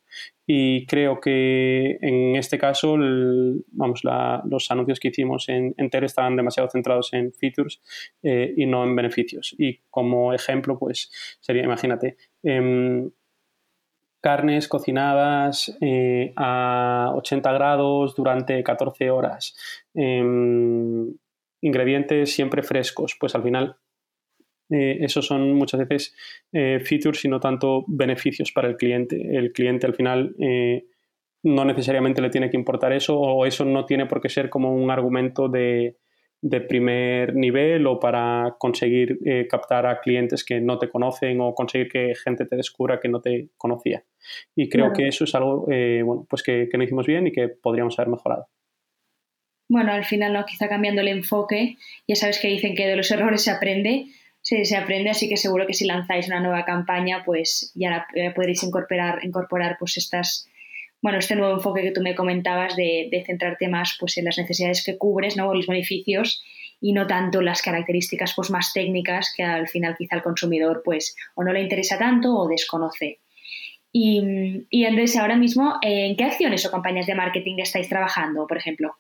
Y 0.48 0.88
creo 0.88 1.20
que 1.22 2.00
en 2.02 2.36
este 2.36 2.58
caso, 2.58 2.98
vamos, 3.68 4.02
los 4.04 4.72
anuncios 4.72 5.00
que 5.00 5.10
hicimos 5.10 5.50
en, 5.50 5.76
en 5.78 6.04
estaban 6.04 6.36
demasiado 6.36 6.68
centrados 6.68 7.14
en 7.14 7.32
features 7.32 7.80
eh, 8.24 8.56
y 8.58 8.66
no 8.66 8.84
en 8.84 8.96
beneficios. 8.96 9.54
Y 9.60 9.82
como 9.92 10.34
ejemplo, 10.34 10.80
pues 10.80 11.12
sería, 11.40 11.62
imagínate, 11.62 12.18
em, 12.42 13.12
carnes 14.22 14.68
cocinadas 14.68 15.76
eh, 15.82 16.34
a 16.36 17.12
80 17.16 17.52
grados 17.54 18.16
durante 18.16 18.62
14 18.64 19.10
horas. 19.12 19.56
Em, 19.94 21.14
ingredientes 21.62 22.34
siempre 22.34 22.64
frescos, 22.64 23.16
pues 23.20 23.36
al 23.36 23.44
final 23.44 23.78
eh, 24.70 24.98
esos 25.02 25.26
son 25.26 25.54
muchas 25.54 25.80
veces 25.88 26.16
eh, 26.52 26.80
features 26.84 27.26
y 27.26 27.28
no 27.28 27.40
tanto 27.40 27.86
beneficios 27.88 28.52
para 28.52 28.68
el 28.68 28.78
cliente. 28.78 29.38
El 29.38 29.52
cliente 29.52 29.88
al 29.88 29.96
final 29.96 30.36
no 31.42 31.64
necesariamente 31.64 32.22
le 32.22 32.30
tiene 32.30 32.50
que 32.50 32.58
importar 32.58 32.92
eso 32.92 33.18
o 33.18 33.46
eso 33.46 33.64
no 33.64 33.86
tiene 33.86 34.06
por 34.06 34.22
qué 34.22 34.30
ser 34.30 34.50
como 34.50 34.76
un 34.76 34.92
argumento 34.92 35.48
de, 35.48 35.96
primer 36.68 37.36
nivel 37.36 37.86
o 37.88 38.00
para 38.00 38.56
conseguir 38.60 39.20
captar 39.50 39.86
a 39.86 40.00
clientes 40.00 40.46
que 40.46 40.62
no 40.62 40.80
te 40.80 40.90
conocen 40.90 41.42
o 41.42 41.54
conseguir 41.54 41.90
que 41.90 42.14
gente 42.16 42.46
te 42.46 42.56
descubra 42.56 43.00
que 43.00 43.10
no 43.10 43.20
te 43.22 43.50
conocía. 43.58 44.04
Y 44.56 44.70
creo 44.70 44.94
que 44.94 45.08
eso 45.08 45.26
es 45.26 45.36
algo 45.36 45.66
bueno, 45.66 46.26
pues 46.30 46.44
que, 46.44 46.70
que 46.72 46.78
no 46.78 46.84
hicimos 46.84 47.08
bien 47.08 47.28
y 47.28 47.32
que 47.32 47.50
podríamos 47.50 48.00
haber 48.00 48.12
mejorado. 48.12 48.48
Bueno, 49.70 49.92
al 49.92 50.04
final 50.04 50.34
no, 50.34 50.46
quizá 50.46 50.68
cambiando 50.68 51.02
el 51.02 51.08
enfoque, 51.10 51.78
ya 52.08 52.16
sabes 52.16 52.40
que 52.40 52.48
dicen 52.48 52.76
que 52.76 52.88
de 52.88 52.96
los 52.96 53.12
errores 53.12 53.44
se 53.44 53.52
aprende, 53.52 54.08
se, 54.42 54.66
se 54.66 54.76
aprende, 54.76 55.12
así 55.12 55.30
que 55.30 55.38
seguro 55.38 55.68
que 55.68 55.76
si 55.76 55.86
lanzáis 55.86 56.28
una 56.28 56.40
nueva 56.40 56.66
campaña, 56.66 57.24
pues 57.24 57.72
ya, 57.76 58.08
podréis 58.36 58.64
incorporar, 58.64 59.24
incorporar 59.24 59.78
pues 59.78 59.98
estas, 59.98 60.50
bueno, 61.02 61.18
este 61.20 61.36
nuevo 61.36 61.56
enfoque 61.56 61.82
que 61.82 61.92
tú 61.92 62.02
me 62.02 62.16
comentabas 62.16 62.76
de, 62.76 63.08
de 63.12 63.24
centrarte 63.26 63.68
más 63.68 63.98
pues 64.00 64.18
en 64.18 64.26
las 64.26 64.38
necesidades 64.38 64.84
que 64.84 64.98
cubres, 64.98 65.38
¿no? 65.38 65.54
los 65.54 65.68
beneficios 65.68 66.44
y 66.82 66.94
no 66.94 67.08
tanto 67.08 67.42
las 67.42 67.62
características 67.62 68.34
pues 68.36 68.50
más 68.50 68.72
técnicas 68.74 69.34
que 69.36 69.44
al 69.44 69.68
final 69.68 69.96
quizá 69.98 70.16
al 70.16 70.24
consumidor 70.24 70.82
pues 70.84 71.16
o 71.36 71.44
no 71.44 71.54
le 71.54 71.62
interesa 71.62 71.98
tanto 71.98 72.36
o 72.36 72.48
desconoce. 72.48 73.20
Y, 73.92 74.68
y 74.70 74.86
Andrés, 74.86 75.18
ahora 75.18 75.36
mismo, 75.36 75.76
¿en 75.82 76.16
qué 76.16 76.24
acciones 76.24 76.66
o 76.66 76.72
campañas 76.72 77.08
de 77.08 77.16
marketing 77.16 77.56
estáis 77.58 77.90
trabajando, 77.90 78.46
por 78.46 78.58
ejemplo? 78.58 78.96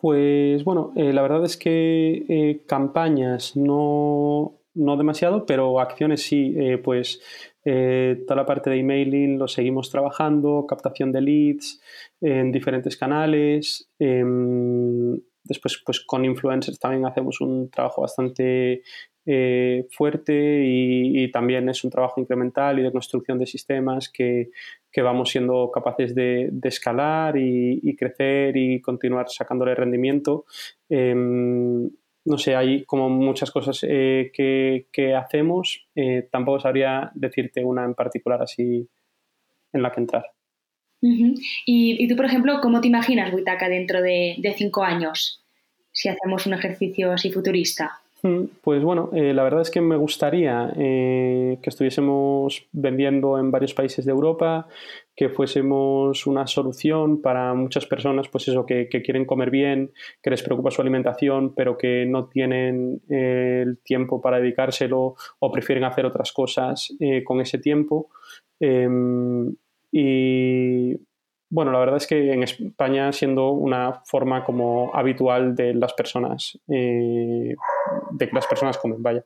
Pues 0.00 0.64
bueno, 0.64 0.92
eh, 0.96 1.12
la 1.12 1.20
verdad 1.20 1.44
es 1.44 1.58
que 1.58 2.24
eh, 2.26 2.62
campañas 2.66 3.54
no, 3.54 4.54
no, 4.72 4.96
demasiado, 4.96 5.44
pero 5.44 5.78
acciones 5.78 6.22
sí, 6.22 6.54
eh, 6.56 6.78
pues 6.78 7.20
toda 8.26 8.36
la 8.36 8.46
parte 8.46 8.70
de 8.70 8.78
emailing 8.78 9.38
lo 9.38 9.48
seguimos 9.48 9.90
trabajando, 9.90 10.66
captación 10.66 11.12
de 11.12 11.20
leads 11.20 11.80
en 12.20 12.52
diferentes 12.52 12.96
canales. 12.96 13.90
Em, 13.98 15.18
después, 15.44 15.82
pues 15.84 16.00
con 16.00 16.24
influencers 16.24 16.78
también 16.78 17.06
hacemos 17.06 17.40
un 17.40 17.70
trabajo 17.70 18.02
bastante 18.02 18.82
fuerte 19.92 20.62
y, 20.64 21.30
también 21.30 21.68
es 21.68 21.84
un 21.84 21.90
trabajo 21.90 22.20
incremental 22.20 22.80
y 22.80 22.82
de 22.82 22.90
construcción 22.90 23.38
de 23.38 23.46
sistemas 23.46 24.08
que, 24.08 24.50
que 24.92 25.02
vamos 25.02 25.30
siendo 25.30 25.70
capaces 25.70 26.14
de, 26.14 26.50
escalar 26.64 27.36
y, 27.36 27.94
crecer 27.96 28.56
y 28.56 28.80
continuar 28.80 29.28
sacándole 29.28 29.74
rendimiento. 29.74 30.46
Em, 30.88 31.90
no 32.24 32.38
sé, 32.38 32.54
hay 32.54 32.84
como 32.84 33.08
muchas 33.08 33.50
cosas 33.50 33.84
eh, 33.88 34.30
que, 34.32 35.14
hacemos. 35.14 35.86
Eh, 35.94 36.28
tampoco 36.30 36.60
sabría 36.60 37.10
decirte 37.14 37.64
una 37.64 37.84
en 37.84 37.94
particular 37.94 38.42
así 38.42 38.88
en 39.72 39.82
la 39.82 39.92
que 39.92 40.00
entrar. 40.00 40.24
y, 41.00 42.08
tú, 42.08 42.16
por 42.16 42.26
ejemplo, 42.26 42.60
¿cómo 42.60 42.80
te 42.80 42.88
imaginas 42.88 43.32
Witaka 43.32 43.68
dentro 43.68 44.02
de, 44.02 44.36
de 44.38 44.54
cinco 44.54 44.84
años? 44.84 45.42
Si 45.92 46.08
hacemos 46.08 46.46
un 46.46 46.54
ejercicio 46.54 47.12
así 47.12 47.30
futurista. 47.30 48.00
Pues 48.62 48.82
bueno, 48.82 49.10
eh, 49.14 49.32
la 49.32 49.42
verdad 49.42 49.62
es 49.62 49.70
que 49.70 49.80
me 49.80 49.96
gustaría 49.96 50.72
eh, 50.76 51.58
que 51.62 51.70
estuviésemos 51.70 52.68
vendiendo 52.72 53.38
en 53.38 53.50
varios 53.50 53.72
países 53.72 54.04
de 54.04 54.10
Europa, 54.10 54.68
que 55.16 55.30
fuésemos 55.30 56.26
una 56.26 56.46
solución 56.46 57.22
para 57.22 57.54
muchas 57.54 57.86
personas, 57.86 58.28
pues 58.28 58.48
eso, 58.48 58.66
que, 58.66 58.88
quieren 58.88 59.24
comer 59.24 59.50
bien, 59.50 59.92
que 60.22 60.30
les 60.30 60.42
preocupa 60.42 60.70
su 60.70 60.82
alimentación, 60.82 61.54
pero 61.54 61.78
que 61.78 62.04
no 62.06 62.28
tienen 62.28 63.00
eh, 63.08 63.62
el 63.66 63.78
tiempo 63.78 64.20
para 64.20 64.38
dedicárselo 64.38 65.14
o 65.38 65.52
prefieren 65.52 65.84
hacer 65.84 66.04
otras 66.04 66.32
cosas 66.32 66.94
con 67.24 67.40
ese 67.40 67.58
tiempo. 67.58 68.10
Bueno, 71.60 71.72
la 71.72 71.80
verdad 71.80 71.98
es 71.98 72.06
que 72.06 72.32
en 72.32 72.42
España 72.42 73.12
siendo 73.12 73.50
una 73.50 74.00
forma 74.06 74.42
como 74.46 74.90
habitual 74.94 75.54
de 75.54 75.74
las 75.74 75.92
personas, 75.92 76.58
eh, 76.68 77.54
de 78.12 78.28
que 78.28 78.34
las 78.34 78.46
personas 78.46 78.78
comen, 78.78 79.02
vaya. 79.02 79.22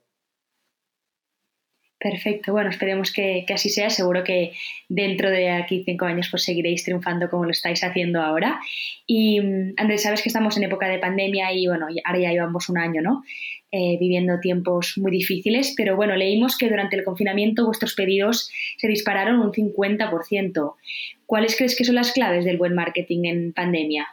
Perfecto, 1.96 2.50
bueno, 2.50 2.70
esperemos 2.70 3.12
que, 3.12 3.46
así 3.54 3.68
sea. 3.68 3.88
Seguro 3.88 4.24
que 4.24 4.50
dentro 4.88 5.30
de 5.30 5.48
aquí 5.48 5.84
cinco 5.84 6.06
años 6.06 6.26
pues 6.28 6.42
seguiréis 6.42 6.82
triunfando 6.82 7.30
como 7.30 7.44
lo 7.44 7.52
estáis 7.52 7.84
haciendo 7.84 8.20
ahora. 8.20 8.58
Y 9.06 9.40
mm, 9.40 9.74
Andrés, 9.76 10.02
sabes 10.02 10.20
que 10.20 10.28
estamos 10.28 10.56
en 10.56 10.64
época 10.64 10.88
de 10.88 10.98
pandemia 10.98 11.52
y 11.52 11.68
bueno, 11.68 11.86
ahora 12.04 12.18
ya 12.18 12.32
llevamos 12.32 12.68
un 12.68 12.78
año, 12.78 13.00
¿no? 13.00 13.22
Eh, 13.76 13.96
viviendo 13.98 14.38
tiempos 14.38 14.96
muy 14.98 15.10
difíciles, 15.10 15.74
pero 15.76 15.96
bueno, 15.96 16.14
leímos 16.14 16.56
que 16.56 16.68
durante 16.68 16.94
el 16.94 17.02
confinamiento 17.02 17.66
vuestros 17.66 17.96
pedidos 17.96 18.48
se 18.76 18.86
dispararon 18.86 19.40
un 19.40 19.50
50%. 19.50 20.74
¿Cuáles 21.26 21.56
crees 21.56 21.76
que 21.76 21.82
son 21.82 21.96
las 21.96 22.12
claves 22.12 22.44
del 22.44 22.56
buen 22.56 22.76
marketing 22.76 23.24
en 23.24 23.52
pandemia? 23.52 24.06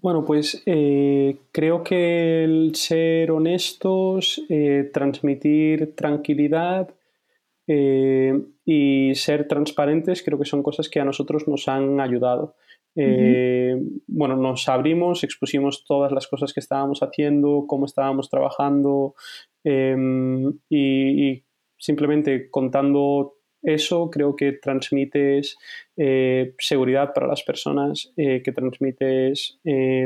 Bueno, 0.00 0.24
pues 0.24 0.62
eh, 0.64 1.36
creo 1.52 1.84
que 1.84 2.44
el 2.44 2.74
ser 2.76 3.30
honestos, 3.30 4.42
eh, 4.48 4.88
transmitir 4.90 5.94
tranquilidad 5.94 6.88
y 8.70 9.14
ser 9.14 9.48
transparentes 9.48 10.22
creo 10.22 10.38
que 10.38 10.44
son 10.44 10.62
cosas 10.62 10.90
que 10.90 11.00
a 11.00 11.04
nosotros 11.04 11.48
nos 11.48 11.68
han 11.68 12.00
ayudado. 12.00 12.54
Eh, 12.94 13.80
bueno, 14.06 14.36
nos 14.36 14.68
abrimos, 14.68 15.24
expusimos 15.24 15.86
todas 15.86 16.12
las 16.12 16.26
cosas 16.26 16.52
que 16.52 16.60
estábamos 16.60 17.00
haciendo, 17.00 17.64
cómo 17.66 17.86
estábamos 17.86 18.28
trabajando 18.28 19.14
em, 19.64 20.52
y, 20.68 21.44
simplemente 21.78 22.50
contando 22.50 23.36
eso 23.62 24.10
creo 24.10 24.36
que 24.36 24.52
transmites 24.52 25.56
eh, 25.96 26.54
seguridad 26.58 27.14
para 27.14 27.26
las 27.26 27.42
personas, 27.44 28.12
eh, 28.18 28.42
que 28.42 28.52
transmites 28.52 29.60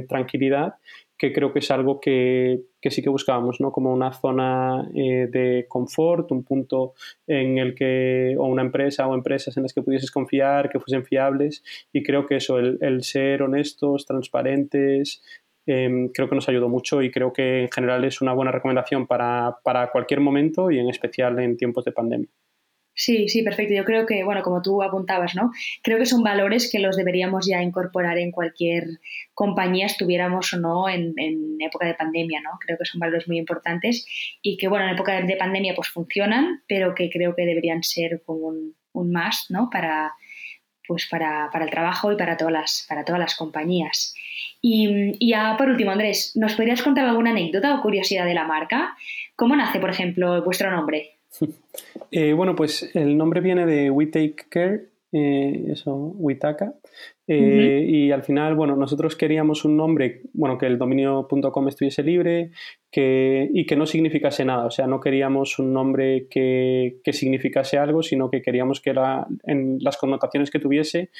tranquilidad 0.09 0.75
que 1.23 1.33
creo 1.33 1.53
que 1.53 1.61
es 1.61 1.71
algo 1.71 2.01
que, 2.01 2.63
sí 2.83 3.01
que 3.01 3.09
buscábamos, 3.09 3.61
¿no? 3.61 3.71
Como 3.71 3.93
una 3.93 4.13
zona 4.13 4.91
eh, 4.93 5.29
de 5.31 5.67
confort, 5.69 6.33
un 6.33 6.43
punto 6.43 6.95
en 7.29 7.59
el 7.59 7.77
que, 7.77 8.35
o 8.37 8.47
una 8.47 8.63
empresa 8.63 9.07
o 9.07 9.15
empresas 9.15 9.57
en 9.57 9.63
las 9.63 9.73
que 9.73 9.83
pudieses 9.83 10.11
confiar, 10.11 10.69
que 10.69 10.81
fuesen 10.81 11.05
fiables, 11.05 11.63
y 11.93 12.03
creo 12.03 12.27
que 12.27 12.39
eso, 12.39 12.59
el, 12.59 13.05
ser 13.05 13.45
honestos, 13.45 14.05
transparentes, 14.05 15.23
em, 15.65 16.09
creo 16.09 16.29
que 16.29 16.35
nos 16.35 16.49
ayudó 16.49 16.69
mucho 16.69 17.01
y 17.03 17.13
creo 17.13 17.33
que 17.33 17.63
en 17.63 17.71
general 17.71 18.05
es 18.05 18.21
una 18.21 18.33
buena 18.33 18.51
recomendación 18.51 19.07
para, 19.07 19.59
para 19.63 19.93
cualquier 19.93 20.19
momento 20.19 20.73
y 20.73 20.81
en 20.81 20.89
especial 20.89 21.39
en 21.39 21.57
tiempos 21.57 21.85
de 21.85 21.93
pandemia. 21.93 22.29
Sí, 22.95 23.29
sí, 23.29 23.43
perfecto. 23.43 23.75
Yo 23.75 23.85
creo 23.85 24.05
que, 24.07 24.23
bueno, 24.23 24.43
como 24.43 24.61
tú 24.61 24.83
apuntabas, 24.83 25.35
¿no? 25.35 25.51
Creo 25.83 25.99
que 25.99 26.05
son 26.05 26.23
valores 26.23 26.71
que 26.71 26.79
los 26.79 26.97
deberíamos 26.97 27.47
ya 27.47 27.63
incorporar 27.63 28.19
en 28.19 28.31
cualquier 28.31 28.85
compañía, 29.33 29.87
estuviéramos 29.87 30.53
o 30.53 30.61
no 30.61 30.89
en, 30.89 31.15
época 31.61 31.87
de 31.87 31.95
pandemia, 31.95 32.41
¿no? 32.43 32.51
Creo 32.61 32.77
que 32.77 32.85
son 32.85 32.99
valores 32.99 33.27
muy 33.29 33.39
importantes 33.39 34.07
y 34.43 34.59
que, 34.59 34.69
bueno, 34.69 34.85
en 34.87 34.95
época 34.95 35.21
de 35.21 35.37
pandemia 35.37 35.75
pues 35.75 35.89
funcionan, 35.89 36.63
pero 36.69 36.95
que 36.95 37.09
creo 37.11 37.35
que 37.35 37.47
deberían 37.47 37.83
ser 37.83 38.23
como 38.27 38.49
un, 38.49 38.77
un 38.93 39.11
más, 39.11 39.47
¿no? 39.49 39.71
Para, 39.71 40.13
pues 40.87 41.07
para, 41.11 41.49
para, 41.51 41.65
el 41.65 41.71
trabajo 41.71 42.13
y 42.13 42.17
para 42.17 42.37
todas 42.37 42.53
las, 42.53 42.87
para 42.89 43.05
todas 43.05 43.21
las 43.21 43.37
compañías. 43.37 44.15
Y, 44.61 45.17
y, 45.19 45.31
ya 45.31 45.57
por 45.57 45.71
último, 45.71 45.93
Andrés, 45.93 46.33
¿nos 46.35 46.55
podrías 46.55 46.83
contar 46.83 47.07
alguna 47.07 47.31
anécdota 47.31 47.75
o 47.75 47.81
curiosidad 47.81 48.27
de 48.27 48.35
la 48.35 48.45
marca? 48.45 48.97
¿Cómo 49.35 49.57
nace, 49.57 49.81
por 49.81 49.91
ejemplo, 49.91 50.45
vuestro 50.45 50.71
nombre? 50.71 51.22
Eh, 52.11 52.33
bueno, 52.33 52.55
pues 52.55 52.95
el 52.95 53.17
nombre 53.17 53.41
viene 53.41 53.67
de 53.67 53.91
We 53.91 54.07
Take 54.07 54.37
Care, 54.49 54.89
eh, 55.13 55.67
eso, 55.71 55.95
Witaka. 55.95 56.75
Eh, 57.27 57.87
y 57.89 58.11
al 58.11 58.25
final, 58.25 58.55
bueno, 58.55 58.77
nosotros 58.77 59.17
queríamos 59.17 59.65
un 59.65 59.77
nombre, 59.77 60.23
bueno, 60.35 60.59
que 60.59 60.67
el 60.67 60.77
dominio.com 60.77 61.69
estuviese 61.69 62.03
libre 62.03 62.51
que, 62.91 63.49
y 63.55 63.65
que 63.65 63.77
no 63.77 63.87
significase 63.87 64.45
nada. 64.45 64.67
O 64.67 64.71
sea, 64.71 64.87
no 64.87 65.01
queríamos 65.01 65.59
un 65.59 65.73
nombre 65.73 66.27
que, 66.29 66.99
que 67.03 67.13
significase 67.13 67.79
algo, 67.79 68.03
sino 68.03 68.31
que 68.31 68.43
queríamos 68.43 68.81
que 68.81 68.93
la, 68.93 69.27
en 69.45 69.79
las 69.81 69.97
connotaciones 69.97 70.51
que 70.51 70.59
tuviese 70.59 71.11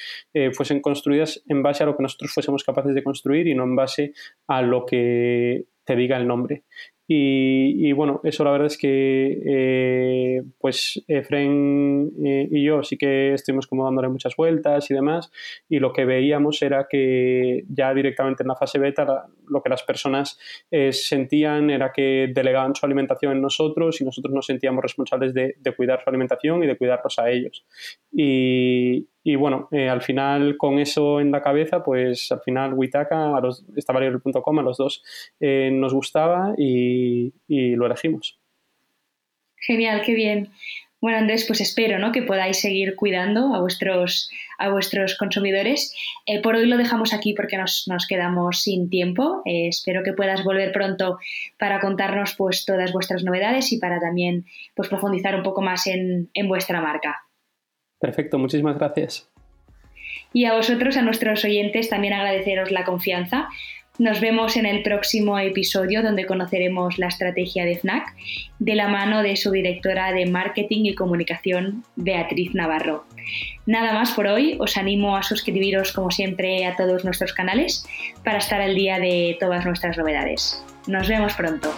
fuesen 0.51 0.81
construidas 0.81 1.43
en 1.47 1.63
base 1.63 1.83
a 1.83 1.87
lo 1.87 1.95
que 1.97 2.03
nosotros 2.03 2.31
fuésemos 2.31 2.63
capaces 2.63 2.93
de 2.93 3.03
construir 3.03 3.47
y 3.47 3.55
no 3.55 3.63
en 3.63 3.75
base 3.75 4.13
a 4.47 4.61
lo 4.61 4.85
que 4.85 5.65
te 5.85 5.95
diga 5.95 6.17
el 6.17 6.27
nombre. 6.27 6.63
Y, 7.05 7.91
bueno, 7.91 8.21
eso 8.23 8.45
la 8.45 8.51
verdad 8.51 8.67
es 8.67 8.77
que 8.77 9.41
eh, 9.45 10.43
pues 10.57 11.03
Efren 11.07 12.11
eh, 12.25 12.47
y 12.49 12.63
yo 12.63 12.81
sí 12.81 12.97
que 12.97 13.33
estuvimos 13.33 13.67
como 13.67 13.83
dándole 13.83 14.07
muchas 14.07 14.37
vueltas 14.37 14.89
y 14.89 14.93
demás 14.93 15.29
y 15.67 15.79
lo 15.79 15.91
que 15.91 16.05
veíamos 16.05 16.61
era 16.61 16.87
que 16.89 17.65
ya 17.67 17.93
directamente 17.93 18.43
en 18.43 18.47
la 18.47 18.55
fase 18.55 18.79
beta 18.79 19.27
lo 19.49 19.61
que 19.61 19.69
las 19.69 19.83
personas 19.83 20.39
eh, 20.71 20.93
sentían 20.93 21.69
era 21.69 21.91
que 21.91 22.31
delegaban 22.33 22.73
su 22.73 22.85
alimentación 22.85 23.33
en 23.33 23.41
nosotros 23.41 23.99
y 23.99 24.05
nosotros 24.05 24.33
nos 24.33 24.45
sentíamos 24.45 24.81
responsables 24.81 25.33
de, 25.33 25.55
de 25.59 25.75
cuidar 25.75 26.01
su 26.01 26.09
alimentación 26.09 26.63
y 26.63 26.67
de 26.67 26.77
cuidarlos 26.77 27.19
a 27.19 27.29
ellos. 27.29 27.65
Y, 28.13 29.09
y 29.23 29.35
bueno, 29.35 29.69
eh, 29.71 29.87
al 29.87 30.01
final 30.01 30.57
con 30.57 30.79
eso 30.79 31.21
en 31.21 31.31
la 31.31 31.41
cabeza, 31.41 31.81
pues 31.81 32.29
al 32.31 32.41
final 32.41 32.73
Witaka, 32.73 33.37
a 33.37 33.39
los, 33.39 33.63
a 33.63 34.61
los 34.61 34.77
dos 34.77 35.03
eh, 35.39 35.69
nos 35.71 35.93
gustaba 35.93 36.53
y, 36.57 37.31
lo 37.47 37.85
elegimos. 37.85 38.37
Genial, 39.55 40.01
qué 40.05 40.13
bien. 40.13 40.49
Bueno, 40.99 41.17
Andrés, 41.17 41.45
pues 41.45 41.61
espero 41.61 41.99
¿no? 41.99 42.11
que 42.11 42.21
podáis 42.21 42.59
seguir 42.59 42.95
cuidando 42.95 43.53
a 43.55 43.61
vuestros, 43.61 44.29
a 44.57 44.69
vuestros 44.69 45.17
consumidores. 45.17 45.93
Eh, 46.25 46.41
por 46.41 46.55
hoy 46.55 46.65
lo 46.65 46.77
dejamos 46.77 47.13
aquí 47.13 47.33
porque 47.33 47.57
nos, 47.57 47.85
quedamos 48.07 48.61
sin 48.61 48.89
tiempo. 48.89 49.41
espero 49.45 50.03
que 50.03 50.13
puedas 50.13 50.43
volver 50.43 50.71
pronto 50.73 51.17
para 51.57 51.79
contarnos 51.79 52.35
pues, 52.37 52.65
todas 52.65 52.91
vuestras 52.91 53.23
novedades 53.23 53.71
y 53.71 53.79
para 53.79 53.99
también 54.01 54.45
pues, 54.75 54.89
profundizar 54.89 55.35
un 55.35 55.43
poco 55.43 55.61
más 55.61 55.87
en, 55.87 56.29
en 56.33 56.47
vuestra 56.47 56.81
marca. 56.81 57.23
Perfecto, 58.03 58.37
muchísimas 58.37 58.77
gracias. 58.77 59.29
Y 60.33 60.43
a 60.43 60.53
vosotros, 60.53 60.97
a 60.97 61.01
nuestros 61.01 61.45
oyentes, 61.45 61.87
también 61.87 62.11
agradeceros 62.11 62.69
la 62.69 62.83
confianza. 62.83 63.47
Nos 63.97 64.19
vemos 64.19 64.57
en 64.57 64.65
el 64.65 64.83
próximo 64.83 65.39
episodio 65.39 66.03
donde 66.03 66.25
conoceremos 66.25 66.97
la 66.97 67.07
estrategia 67.07 67.63
de 67.63 67.77
FNAC 67.77 68.13
de 68.59 68.75
la 68.75 68.89
mano 68.89 69.23
de 69.23 69.37
su 69.37 69.51
directora 69.51 70.11
de 70.11 70.25
Marketing 70.25 70.83
y 70.83 70.95
Comunicación, 70.95 71.85
Beatriz 71.95 72.53
Navarro. 72.53 73.05
Nada 73.65 73.93
más 73.93 74.11
por 74.11 74.27
hoy, 74.27 74.57
os 74.59 74.75
animo 74.75 75.15
a 75.15 75.23
suscribiros 75.23 75.93
como 75.93 76.11
siempre 76.11 76.65
a 76.65 76.75
todos 76.75 77.05
nuestros 77.05 77.31
canales 77.31 77.87
para 78.25 78.39
estar 78.39 78.59
al 78.59 78.75
día 78.75 78.99
de 78.99 79.37
todas 79.39 79.65
nuestras 79.65 79.97
novedades. 79.97 80.61
Nos 80.87 81.07
vemos 81.07 81.33
pronto. 81.35 81.73